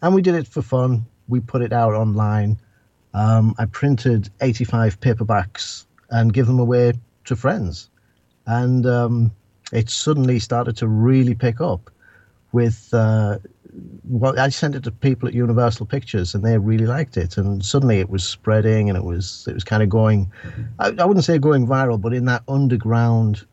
And 0.02 0.14
we 0.14 0.22
did 0.22 0.34
it 0.34 0.46
for 0.46 0.62
fun. 0.62 1.06
We 1.28 1.40
put 1.40 1.62
it 1.62 1.72
out 1.72 1.94
online. 1.94 2.58
Um, 3.14 3.54
I 3.58 3.64
printed 3.66 4.30
85 4.40 5.00
paperbacks 5.00 5.86
and 6.10 6.32
give 6.32 6.46
them 6.46 6.58
away 6.58 6.92
to 7.26 7.36
friends. 7.36 7.88
And 8.46 8.84
um, 8.86 9.30
it 9.72 9.90
suddenly 9.90 10.38
started 10.38 10.76
to 10.78 10.88
really 10.88 11.34
pick 11.34 11.60
up 11.60 11.90
with 12.52 12.88
uh, 12.92 13.38
well 14.04 14.38
I 14.38 14.48
sent 14.48 14.74
it 14.74 14.84
to 14.84 14.90
people 14.90 15.28
at 15.28 15.34
Universal 15.34 15.86
Pictures 15.86 16.34
and 16.34 16.44
they 16.44 16.58
really 16.58 16.86
liked 16.86 17.16
it. 17.16 17.36
And 17.36 17.64
suddenly 17.64 18.00
it 18.00 18.10
was 18.10 18.24
spreading 18.24 18.88
and 18.88 18.96
it 18.96 19.04
was 19.04 19.44
it 19.48 19.54
was 19.54 19.64
kind 19.64 19.82
of 19.82 19.88
going 19.88 20.30
I, 20.78 20.94
I 20.98 21.04
wouldn't 21.04 21.24
say 21.24 21.38
going 21.38 21.66
viral 21.66 22.00
but 22.00 22.14
in 22.14 22.24
that 22.26 22.42
underground 22.48 23.46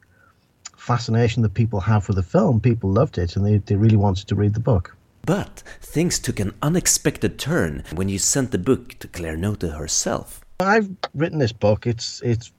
fascination 0.75 1.43
that 1.43 1.53
people 1.53 1.80
have 1.82 2.03
for 2.03 2.13
the 2.13 2.23
film 2.23 2.62
people 2.62 2.89
loved 2.89 3.17
it 3.17 3.36
and 3.36 3.45
they, 3.45 3.58
they 3.58 3.75
really 3.75 3.97
wanted 3.97 4.27
to 4.27 4.36
read 4.36 4.53
the 4.53 4.60
book. 4.60 4.95
But 5.25 5.62
things 5.82 6.19
took 6.19 6.39
an 6.39 6.53
unexpected 6.62 7.38
turn 7.38 7.84
when 7.93 8.08
you 8.08 8.17
sent 8.17 8.51
the 8.51 8.58
book 8.58 8.97
to 8.99 9.10
Claire 9.10 9.36
Noto 9.36 9.71
herself. 9.71 10.39
I've 10.62 10.89
written 11.13 11.39
this 11.39 11.51
book. 11.51 11.86
It's 11.86 12.21
it's 12.21 12.51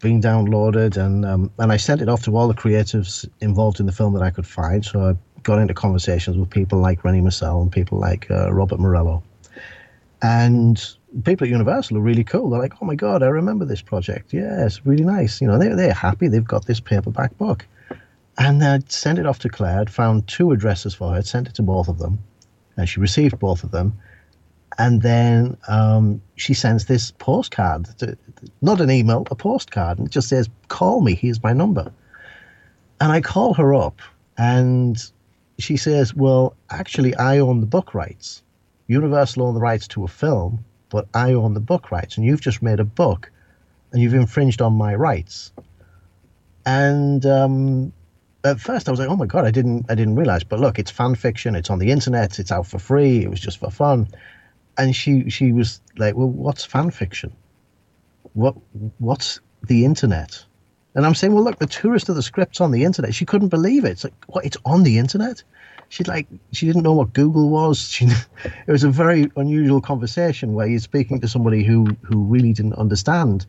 been 0.00 0.20
downloaded 0.20 0.96
and 0.96 1.24
um, 1.24 1.50
and 1.58 1.72
I 1.72 1.76
sent 1.76 2.02
it 2.02 2.08
off 2.08 2.22
to 2.24 2.36
all 2.36 2.48
the 2.48 2.54
creatives 2.54 3.28
involved 3.40 3.80
in 3.80 3.86
the 3.86 3.92
film 3.92 4.14
that 4.14 4.22
I 4.22 4.30
could 4.30 4.46
find. 4.46 4.84
So 4.84 5.10
I 5.10 5.14
got 5.42 5.58
into 5.58 5.74
conversations 5.74 6.36
with 6.36 6.50
people 6.50 6.78
like 6.78 7.04
Rennie 7.04 7.20
Marcel 7.20 7.62
and 7.62 7.70
people 7.70 7.98
like 7.98 8.30
uh, 8.30 8.52
Robert 8.52 8.80
Morello. 8.80 9.22
And 10.22 10.82
people 11.24 11.46
at 11.46 11.50
Universal 11.50 11.96
are 11.96 12.00
really 12.00 12.24
cool. 12.24 12.50
They're 12.50 12.60
like, 12.60 12.74
oh 12.82 12.86
my 12.86 12.94
God, 12.94 13.22
I 13.22 13.26
remember 13.26 13.64
this 13.64 13.82
project. 13.82 14.32
Yeah, 14.32 14.64
it's 14.64 14.84
really 14.84 15.04
nice. 15.04 15.40
You 15.40 15.46
know, 15.46 15.58
they're, 15.58 15.76
they're 15.76 15.92
happy. 15.92 16.28
They've 16.28 16.44
got 16.44 16.66
this 16.66 16.80
paperback 16.80 17.36
book. 17.38 17.66
And 18.38 18.62
I 18.62 18.80
sent 18.88 19.18
it 19.18 19.26
off 19.26 19.38
to 19.40 19.48
Claire. 19.48 19.80
I'd 19.80 19.90
found 19.90 20.26
two 20.28 20.52
addresses 20.52 20.94
for 20.94 21.12
her. 21.12 21.22
Sent 21.22 21.48
it 21.48 21.54
to 21.54 21.62
both 21.62 21.88
of 21.88 21.98
them. 21.98 22.18
And 22.76 22.88
she 22.88 23.00
received 23.00 23.38
both 23.38 23.64
of 23.64 23.70
them. 23.70 23.98
And 24.78 25.02
then 25.02 25.56
um, 25.66 26.22
she 26.36 26.54
sends 26.54 26.84
this 26.84 27.10
postcard, 27.10 27.86
to, 27.98 28.16
not 28.62 28.80
an 28.80 28.90
email, 28.90 29.26
a 29.30 29.34
postcard. 29.34 29.98
And 29.98 30.06
it 30.06 30.12
just 30.12 30.28
says, 30.28 30.48
call 30.68 31.00
me. 31.00 31.14
Here's 31.16 31.42
my 31.42 31.52
number. 31.52 31.90
And 33.00 33.10
I 33.10 33.20
call 33.20 33.54
her 33.54 33.74
up 33.74 34.00
and 34.36 35.02
she 35.58 35.76
says, 35.76 36.14
Well, 36.14 36.56
actually, 36.70 37.14
I 37.16 37.38
own 37.38 37.60
the 37.60 37.66
book 37.66 37.94
rights. 37.94 38.42
Universal 38.86 39.42
own 39.42 39.54
the 39.54 39.60
rights 39.60 39.88
to 39.88 40.04
a 40.04 40.08
film, 40.08 40.64
but 40.88 41.06
I 41.12 41.32
own 41.32 41.54
the 41.54 41.60
book 41.60 41.90
rights. 41.90 42.16
And 42.16 42.24
you've 42.24 42.40
just 42.40 42.62
made 42.62 42.80
a 42.80 42.84
book 42.84 43.30
and 43.92 44.00
you've 44.00 44.14
infringed 44.14 44.62
on 44.62 44.72
my 44.74 44.94
rights. 44.94 45.52
And 46.64 47.24
um, 47.26 47.92
at 48.44 48.60
first 48.60 48.88
I 48.88 48.90
was 48.90 49.00
like, 49.00 49.08
oh 49.08 49.16
my 49.16 49.26
God, 49.26 49.44
I 49.44 49.50
didn't, 49.50 49.86
I 49.88 49.94
didn't 49.94 50.16
realize. 50.16 50.44
But 50.44 50.60
look, 50.60 50.78
it's 50.78 50.90
fan 50.90 51.14
fiction. 51.14 51.54
It's 51.54 51.70
on 51.70 51.78
the 51.78 51.90
internet. 51.90 52.38
It's 52.38 52.52
out 52.52 52.66
for 52.66 52.78
free. 52.78 53.22
It 53.22 53.30
was 53.30 53.40
just 53.40 53.58
for 53.58 53.70
fun. 53.70 54.08
And 54.76 54.94
she, 54.94 55.28
she 55.28 55.52
was 55.52 55.80
like, 55.96 56.14
well, 56.14 56.28
what's 56.28 56.64
fan 56.64 56.90
fiction? 56.90 57.32
What, 58.34 58.54
what's 58.98 59.40
the 59.66 59.84
internet? 59.84 60.44
And 60.98 61.06
I'm 61.06 61.14
saying, 61.14 61.32
well, 61.32 61.44
look, 61.44 61.60
the 61.60 61.66
tourist 61.68 62.08
of 62.08 62.16
the 62.16 62.24
script's 62.24 62.60
on 62.60 62.72
the 62.72 62.82
internet. 62.82 63.14
She 63.14 63.24
couldn't 63.24 63.50
believe 63.50 63.84
it. 63.84 63.90
It's 63.90 64.02
like, 64.02 64.14
what? 64.26 64.44
It's 64.44 64.56
on 64.64 64.82
the 64.82 64.98
internet? 64.98 65.44
She'd 65.90 66.08
like, 66.08 66.26
she 66.50 66.66
didn't 66.66 66.82
know 66.82 66.92
what 66.92 67.12
Google 67.12 67.50
was. 67.50 67.78
She, 67.88 68.06
it 68.66 68.72
was 68.72 68.82
a 68.82 68.90
very 68.90 69.30
unusual 69.36 69.80
conversation 69.80 70.54
where 70.54 70.66
you're 70.66 70.80
speaking 70.80 71.20
to 71.20 71.28
somebody 71.28 71.62
who, 71.62 71.86
who 72.02 72.24
really 72.24 72.52
didn't 72.52 72.72
understand 72.72 73.46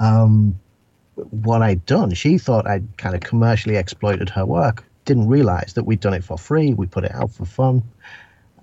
um, 0.00 0.60
what 1.30 1.62
I'd 1.62 1.86
done. 1.86 2.12
She 2.12 2.36
thought 2.36 2.66
I'd 2.66 2.98
kind 2.98 3.14
of 3.14 3.22
commercially 3.22 3.76
exploited 3.76 4.28
her 4.28 4.44
work. 4.44 4.84
Didn't 5.06 5.28
realize 5.28 5.72
that 5.72 5.84
we'd 5.84 6.00
done 6.00 6.12
it 6.12 6.24
for 6.24 6.36
free. 6.36 6.74
We 6.74 6.86
put 6.86 7.04
it 7.04 7.14
out 7.14 7.30
for 7.30 7.46
fun. 7.46 7.84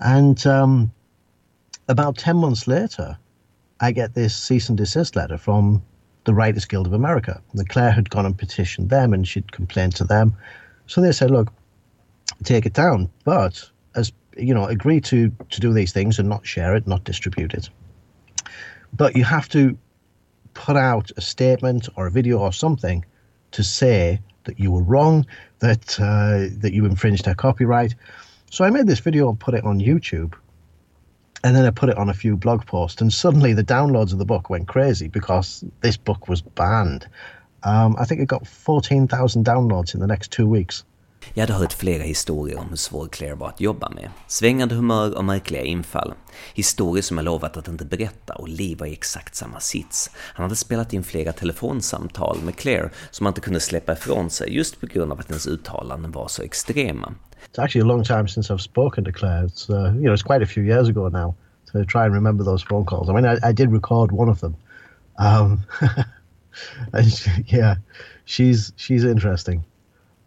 And 0.02 0.46
um, 0.46 0.92
about 1.88 2.16
10 2.16 2.38
months 2.38 2.68
later, 2.68 3.18
I 3.80 3.92
get 3.92 4.14
this 4.14 4.36
cease 4.36 4.70
and 4.70 4.78
desist 4.78 5.16
letter 5.16 5.40
from 5.40 5.82
the 6.30 6.36
Writers 6.36 6.66
Guild 6.66 6.86
of 6.86 6.94
America. 6.94 7.42
And 7.54 7.68
Claire 7.70 7.90
had 7.90 8.12
gone 8.12 8.28
and 8.28 8.38
petitioned 8.38 8.92
them 8.92 9.14
and 9.14 9.28
she'd 9.28 9.52
complained 9.52 9.96
to 9.96 10.04
them. 10.04 10.36
So 10.86 11.02
they 11.02 11.12
said, 11.12 11.32
look, 11.32 11.52
take 12.44 12.68
it 12.68 12.74
down, 12.74 13.10
but 13.24 13.68
as 13.96 14.12
you 14.38 14.54
know, 14.54 14.66
agree 14.66 15.02
to 15.02 15.32
to 15.50 15.60
do 15.60 15.74
these 15.74 15.92
things 15.92 16.20
and 16.20 16.30
not 16.30 16.46
share 16.46 16.76
it, 16.76 16.86
not 16.86 17.04
distribute 17.04 17.56
it. 17.56 17.68
But 18.94 19.16
you 19.16 19.24
have 19.24 19.50
to 19.50 19.76
put 20.54 20.78
out 20.78 21.10
a 21.18 21.22
statement 21.22 21.90
or 21.96 22.06
a 22.06 22.12
video 22.12 22.38
or 22.38 22.54
something 22.54 23.04
to 23.52 23.64
say 23.64 24.20
that 24.44 24.60
you 24.60 24.70
were 24.72 24.84
wrong, 24.84 25.26
that 25.60 26.00
uh, 26.00 26.56
that 26.62 26.74
you 26.74 26.86
infringed 26.86 27.28
our 27.28 27.34
copyright. 27.34 27.96
So 28.52 28.66
I 28.66 28.70
made 28.70 28.86
this 28.86 29.00
video 29.00 29.30
and 29.30 29.40
put 29.40 29.56
it 29.56 29.64
on 29.64 29.80
YouTube, 29.80 30.36
and 31.44 31.56
then 31.56 31.66
I 31.66 31.70
put 31.70 31.90
it 31.90 31.98
on 31.98 32.10
a 32.10 32.14
few 32.14 32.36
blog 32.36 32.66
posts, 32.66 33.02
and 33.02 33.12
suddenly 33.12 33.54
the 33.54 33.64
downloads 33.64 34.12
of 34.12 34.20
the 34.20 34.26
book 34.26 34.50
went 34.50 34.68
crazy 34.68 35.08
because 35.08 35.64
this 35.82 35.98
book 35.98 36.28
was 36.28 36.42
banned. 36.42 37.08
Um, 37.64 37.96
I 38.00 38.06
think 38.06 38.22
it 38.22 38.28
got 38.28 38.48
14,000 38.48 39.46
downloads 39.46 39.94
in 39.94 40.00
the 40.00 40.08
next 40.08 40.32
two 40.32 40.48
weeks. 40.48 40.84
Jag 41.34 41.42
hade 41.42 41.54
hört 41.54 41.74
flera 41.74 42.04
historier 42.04 42.60
om 42.60 42.70
hur 42.70 42.76
svår 42.76 43.08
Claire 43.08 43.36
var 43.36 43.48
att 43.48 43.62
jobba 43.62 43.90
med. 43.90 44.10
Svängande 44.28 44.76
humör 44.76 45.18
och 45.18 45.26
märkliga 45.26 45.62
infall. 45.62 46.14
Historier 46.54 47.04
som 47.04 47.18
jag 47.18 47.24
lovat 47.24 47.58
att 47.58 47.68
inte 47.68 47.86
berätta 47.86 48.34
och 48.34 48.50
Lee 48.50 48.76
var 48.76 48.88
i 48.88 48.94
exakt 48.94 49.36
samma 49.36 49.60
sits. 49.60 50.12
Han 50.16 50.44
hade 50.44 50.56
spelat 50.56 50.94
in 50.94 51.04
flera 51.04 51.32
telefonsamtal 51.32 52.38
med 52.44 52.56
Claire 52.56 52.90
som 53.12 53.26
han 53.26 53.32
inte 53.32 53.42
kunde 53.42 53.60
släppa 53.60 53.94
ifrån 53.94 54.30
sig 54.30 54.56
just 54.56 54.80
på 54.80 54.86
grund 54.86 55.12
av 55.12 55.20
att 55.20 55.30
hennes 55.30 55.48
uttalanden 55.48 56.12
var 56.12 56.28
så 56.28 56.42
extrema. 56.42 57.14
It's 57.52 57.64
actually 57.64 57.92
a 57.92 57.96
long 57.96 58.04
time 58.04 58.28
since 58.28 58.54
I've 58.54 58.62
spoken 58.62 59.06
to 59.06 59.12
Claire. 59.12 59.46
It's, 59.46 59.70
uh, 59.70 59.96
you 59.96 60.04
know, 60.04 60.14
it's 60.14 60.24
quite 60.24 60.44
a 60.44 60.48
few 60.48 60.64
years 60.64 60.90
ago 60.90 61.10
now 61.10 61.36
to 61.72 61.86
try 61.86 62.06
and 62.06 62.14
remember 62.14 62.44
those 62.44 62.66
phone 62.70 62.86
calls. 62.86 63.10
I 63.10 63.14
mean, 63.14 63.26
I, 63.26 63.50
I 63.50 63.54
did 63.54 63.72
record 63.72 64.12
one 64.12 64.30
of 64.30 64.40
them. 64.40 64.56
Um, 65.18 65.66
she, 67.10 67.32
yeah, 67.48 67.76
she's 68.26 68.74
she's 68.76 69.04
interesting. 69.04 69.64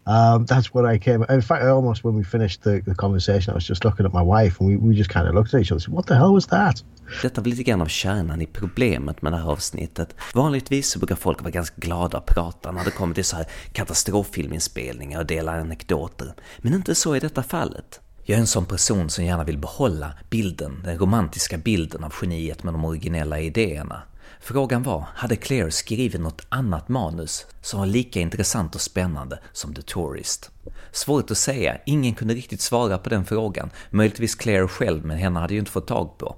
Um, 0.06 0.46
that's 0.46 0.74
what 0.74 0.84
I 0.84 0.98
came. 0.98 1.24
In 1.28 1.42
fact, 1.42 1.62
I 1.62 1.68
almost 1.68 2.04
when 2.04 2.16
we 2.16 2.24
finished 2.24 2.62
the, 2.62 2.80
the 2.80 2.94
conversation, 2.94 3.52
I 3.52 3.54
was 3.54 3.68
just 3.68 3.84
looking 3.84 4.06
at 4.06 4.12
my 4.12 4.22
wife, 4.22 4.60
and 4.60 4.68
we, 4.68 4.76
we 4.76 4.96
just 4.96 5.10
kind 5.10 5.28
of 5.28 5.34
looked 5.34 5.54
at 5.54 5.60
each 5.60 5.70
other. 5.70 5.76
and 5.76 5.82
said, 5.82 5.94
What 5.94 6.06
the 6.06 6.16
hell 6.16 6.32
was 6.32 6.46
that? 6.46 6.84
Detta 7.22 7.40
var 7.40 7.48
lite 7.48 7.62
grann 7.62 7.80
av 7.80 7.86
kärnan 7.86 8.42
i 8.42 8.46
problemet 8.46 9.22
med 9.22 9.32
det 9.32 9.36
här 9.36 9.50
avsnittet. 9.50 10.14
Vanligtvis 10.34 10.90
så 10.90 10.98
brukar 10.98 11.14
folk 11.14 11.42
vara 11.42 11.50
ganska 11.50 11.76
glada 11.78 12.18
att 12.18 12.26
prata 12.26 12.72
när 12.72 12.84
det 12.84 12.90
kommer 12.90 13.14
till 13.14 13.24
så 13.24 13.36
här 13.36 13.46
katastroffilminspelningar 13.72 15.18
och 15.18 15.26
dela 15.26 15.52
anekdoter. 15.60 16.34
Men 16.58 16.74
inte 16.74 16.94
så 16.94 17.16
i 17.16 17.20
detta 17.20 17.42
fallet. 17.42 18.00
Jag 18.24 18.36
är 18.36 18.40
en 18.40 18.46
sån 18.46 18.66
person 18.66 19.10
som 19.10 19.24
gärna 19.24 19.44
vill 19.44 19.58
behålla 19.58 20.12
bilden, 20.30 20.80
den 20.84 20.98
romantiska 20.98 21.58
bilden 21.58 22.04
av 22.04 22.12
geniet 22.22 22.64
med 22.64 22.74
de 22.74 22.84
originella 22.84 23.40
idéerna. 23.40 24.02
Frågan 24.40 24.82
var, 24.82 25.06
hade 25.14 25.36
Claire 25.36 25.70
skrivit 25.70 26.20
något 26.20 26.46
annat 26.48 26.88
manus 26.88 27.46
som 27.60 27.80
var 27.80 27.86
lika 27.86 28.20
intressant 28.20 28.74
och 28.74 28.80
spännande 28.80 29.38
som 29.52 29.74
The 29.74 29.82
Tourist? 29.82 30.50
Svårt 30.92 31.30
att 31.30 31.38
säga, 31.38 31.78
ingen 31.86 32.14
kunde 32.14 32.34
riktigt 32.34 32.60
svara 32.60 32.98
på 32.98 33.08
den 33.08 33.24
frågan, 33.24 33.70
möjligtvis 33.90 34.34
Claire 34.34 34.68
själv, 34.68 35.04
men 35.04 35.18
henne 35.18 35.40
hade 35.40 35.54
ju 35.54 35.60
inte 35.60 35.70
fått 35.72 35.86
tag 35.86 36.18
på. 36.18 36.36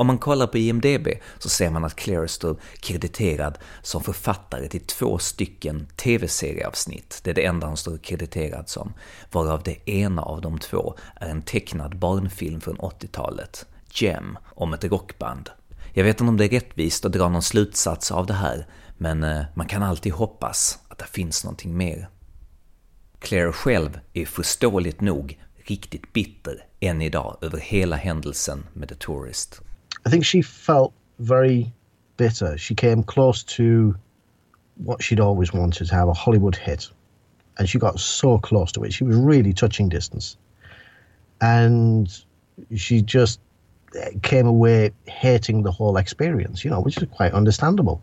Om 0.00 0.06
man 0.06 0.18
kollar 0.18 0.46
på 0.46 0.58
IMDB 0.58 1.08
så 1.38 1.48
ser 1.48 1.70
man 1.70 1.84
att 1.84 1.96
Claire 1.96 2.28
står 2.28 2.56
krediterad 2.80 3.58
som 3.82 4.02
författare 4.02 4.68
till 4.68 4.80
två 4.80 5.18
stycken 5.18 5.86
tv-serieavsnitt. 5.96 7.20
Det 7.22 7.30
är 7.30 7.34
det 7.34 7.44
enda 7.44 7.66
hon 7.66 7.76
står 7.76 7.98
krediterad 7.98 8.68
som, 8.68 8.92
varav 9.32 9.62
det 9.62 9.90
ena 9.90 10.22
av 10.22 10.40
de 10.40 10.58
två 10.58 10.94
är 11.16 11.28
en 11.28 11.42
tecknad 11.42 11.96
barnfilm 11.96 12.60
från 12.60 12.76
80-talet, 12.76 13.66
Gem, 13.92 14.38
om 14.44 14.72
ett 14.72 14.84
rockband. 14.84 15.50
Jag 15.92 16.04
vet 16.04 16.20
inte 16.20 16.28
om 16.28 16.36
det 16.36 16.44
är 16.44 16.48
rättvist 16.48 17.04
att 17.04 17.12
dra 17.12 17.28
någon 17.28 17.42
slutsats 17.42 18.10
av 18.10 18.26
det 18.26 18.34
här, 18.34 18.66
men 18.98 19.22
eh, 19.22 19.42
man 19.54 19.66
kan 19.66 19.82
alltid 19.82 20.12
hoppas 20.12 20.78
att 20.88 20.98
det 20.98 21.04
finns 21.04 21.44
någonting 21.44 21.76
mer. 21.76 22.08
Claire 23.18 23.52
själv 23.52 23.98
är 24.12 24.26
förståeligt 24.26 25.00
nog 25.00 25.38
riktigt 25.64 26.12
bitter 26.12 26.64
än 26.80 27.02
idag 27.02 27.36
över 27.40 27.58
hela 27.58 27.96
händelsen 27.96 28.66
med 28.72 28.88
The 28.88 28.94
Tourist. 28.94 29.60
I 30.06 30.10
think 30.10 30.26
she 30.26 30.42
felt 30.42 30.92
very 31.16 31.70
bitter. 32.16 32.58
She 32.58 32.74
came 32.74 33.02
close 33.02 33.46
to 33.56 33.98
what 34.74 35.02
she'd 35.02 35.20
always 35.20 35.52
wanted 35.52 35.88
to 35.88 35.94
have 35.94 36.10
a 36.10 36.14
Hollywood 36.14 36.56
hit. 36.56 36.92
And 37.58 37.68
she 37.68 37.78
got 37.78 38.00
so 38.00 38.38
close 38.38 38.72
to 38.72 38.84
it. 38.84 38.92
She 38.92 39.04
was 39.04 39.16
really 39.16 39.52
touching 39.52 39.90
distance. 39.90 40.36
And 41.40 42.08
she 42.76 43.02
just 43.02 43.40
came 44.22 44.46
away 44.46 44.90
hating 45.06 45.62
the 45.62 45.70
whole 45.70 45.96
experience, 45.96 46.64
you 46.64 46.70
know, 46.70 46.80
which 46.80 46.96
is 46.96 47.08
quite 47.16 47.32
understandable. 47.32 48.00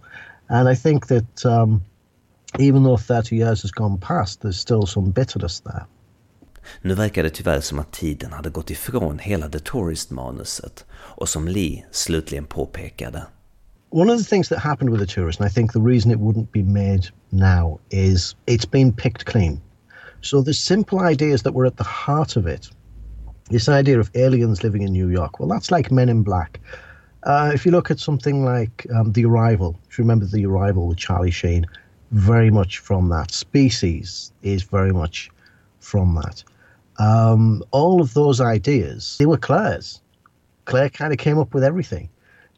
And 0.49 0.69
I 0.69 0.75
think 0.75 1.07
that 1.07 1.45
um, 1.45 1.81
even 2.59 2.83
though 2.83 2.97
30 2.97 3.35
years 3.35 3.61
has 3.61 3.71
gone 3.71 3.97
past, 3.97 4.41
there's 4.41 4.59
still 4.59 4.85
some 4.85 5.11
bitterness 5.11 5.59
there. 5.59 5.85
Nu 6.81 6.93
verkar 6.93 7.23
det 7.23 7.29
tyvärr 7.29 7.61
som 7.61 7.79
att 7.79 7.91
tiden 7.91 8.33
hade 8.33 8.49
gått 8.49 8.69
ifrån 8.69 9.19
hela 9.19 9.49
The 9.49 9.59
Tourist-manuset 9.59 10.85
och 10.91 11.29
som 11.29 11.47
Lee 11.47 11.85
slutligen 11.91 12.45
påpekade. 12.45 13.25
One 13.89 14.13
of 14.13 14.19
the 14.19 14.29
things 14.29 14.49
that 14.49 14.59
happened 14.59 14.89
with 14.89 15.07
The 15.07 15.13
Tourist, 15.15 15.39
and 15.39 15.49
I 15.49 15.53
think 15.53 15.71
the 15.71 15.79
reason 15.79 16.11
it 16.11 16.19
wouldn't 16.19 16.51
be 16.51 16.63
made 16.63 17.03
now, 17.29 17.79
is 17.89 18.35
it's 18.45 18.71
been 18.71 18.93
picked 18.93 19.25
clean. 19.25 19.61
So 20.21 20.43
the 20.43 20.53
simple 20.53 20.99
ideas 20.99 21.43
that 21.43 21.53
were 21.53 21.67
at 21.67 21.77
the 21.77 21.83
heart 21.83 22.35
of 22.35 22.47
it, 22.47 22.69
this 23.49 23.69
idea 23.69 23.99
of 23.99 24.11
aliens 24.15 24.63
living 24.63 24.81
in 24.81 24.91
New 24.91 25.09
York, 25.09 25.39
well, 25.39 25.49
that's 25.49 25.71
like 25.71 25.91
Men 25.91 26.09
in 26.09 26.23
Black. 26.23 26.59
Uh, 27.23 27.51
if 27.53 27.65
you 27.65 27.71
look 27.71 27.91
at 27.91 27.99
something 27.99 28.45
like 28.45 28.85
um, 28.95 29.11
The 29.13 29.25
Arrival, 29.25 29.79
if 29.89 29.97
you 29.97 30.03
remember 30.03 30.25
The 30.25 30.45
Arrival 30.45 30.87
with 30.87 30.97
Charlie 30.97 31.31
Sheen, 31.31 31.65
very 32.11 32.49
much 32.51 32.79
from 32.79 33.09
that. 33.09 33.31
Species 33.31 34.31
is 34.43 34.63
very 34.63 34.93
much 34.93 35.29
from 35.79 36.15
that. 36.15 36.43
Um, 36.99 37.63
all 37.71 38.01
of 38.01 38.13
those 38.13 38.39
ideas, 38.41 39.17
they 39.19 39.25
were 39.25 39.37
Claire's. 39.37 40.01
Claire 40.65 40.89
kind 40.89 41.13
of 41.13 41.19
came 41.19 41.37
up 41.37 41.53
with 41.53 41.63
everything. 41.63 42.09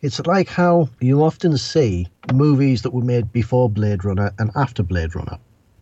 It's 0.01 0.19
like 0.25 0.47
how 0.47 0.89
you 1.01 1.23
often 1.23 1.57
see 1.57 2.07
movies 2.33 2.83
that 2.83 2.93
were 2.93 3.03
made 3.03 3.31
before 3.33 3.69
Blade 3.69 4.05
Runner 4.05 4.31
and 4.39 4.49
after 4.55 4.81
Blade 4.81 5.15
Runner. 5.15 5.37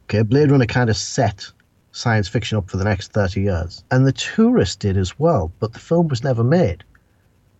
Okay, 0.05 0.23
Blade 0.23 0.49
Runner 0.49 0.65
kind 0.65 0.89
of 0.89 0.97
set 0.97 1.51
science 1.97 2.27
fiction 2.27 2.57
up 2.57 2.69
for 2.69 2.77
the 2.77 2.83
next 2.83 3.11
30 3.11 3.41
years. 3.41 3.83
And 3.89 4.05
The 4.05 4.11
Tourist 4.11 4.79
did 4.79 4.97
as 4.97 5.17
well, 5.19 5.51
but 5.59 5.73
the 5.73 5.79
film 5.79 6.07
was 6.07 6.23
never 6.23 6.43
made. 6.43 6.83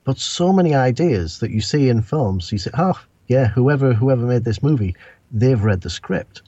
But 0.04 0.19
so 0.19 0.54
many 0.54 0.76
ideas 0.76 1.39
that 1.39 1.52
you 1.52 1.60
see 1.60 1.89
in 1.89 2.02
films, 2.02 2.52
you 2.52 2.58
say, 2.58 2.71
oh, 2.78 3.00
yeah, 3.28 3.47
whoever 3.47 3.93
whoever 3.93 4.26
made 4.26 4.45
this 4.45 4.63
movie, 4.63 4.95
they've 5.32 5.62
read 5.62 5.82
the 5.82 5.89
script. 5.89 6.43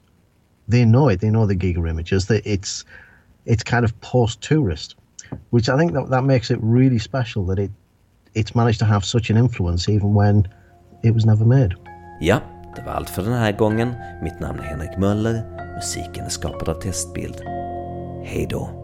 They 0.69 0.86
know 0.86 1.10
it. 1.10 1.19
They 1.19 1.30
know 1.30 1.45
the 1.45 1.56
Giger 1.56 1.89
images. 1.89 2.28
That 2.28 2.41
it's 2.45 2.86
it's 3.45 3.63
kind 3.63 3.84
of 3.84 3.99
post-tourist, 3.99 4.95
which 5.49 5.67
I 5.67 5.78
think 5.78 5.93
that 5.93 6.10
that 6.10 6.23
makes 6.23 6.52
it 6.52 6.60
really 6.62 6.99
special 6.99 7.45
that 7.47 7.60
it 7.60 7.71
it's 8.34 8.56
managed 8.56 8.80
to 8.80 8.86
have 8.86 9.04
such 9.04 9.30
an 9.30 9.36
influence 9.36 9.89
even 9.89 10.13
when 10.13 10.47
it 11.04 11.13
was 11.13 11.25
never 11.25 11.45
made. 11.45 11.75
Ja, 12.21 12.41
det 12.75 12.82
var 12.86 12.93
allt 12.93 13.10
för 13.10 13.23
den 13.23 13.34
Henrik 14.62 14.97
Möller. 14.97 15.43
Musiken 15.75 16.30
skapad 16.30 16.69
av 16.69 16.82
Testbild. 16.82 17.59
Hej 18.23 18.47
då. 18.47 18.79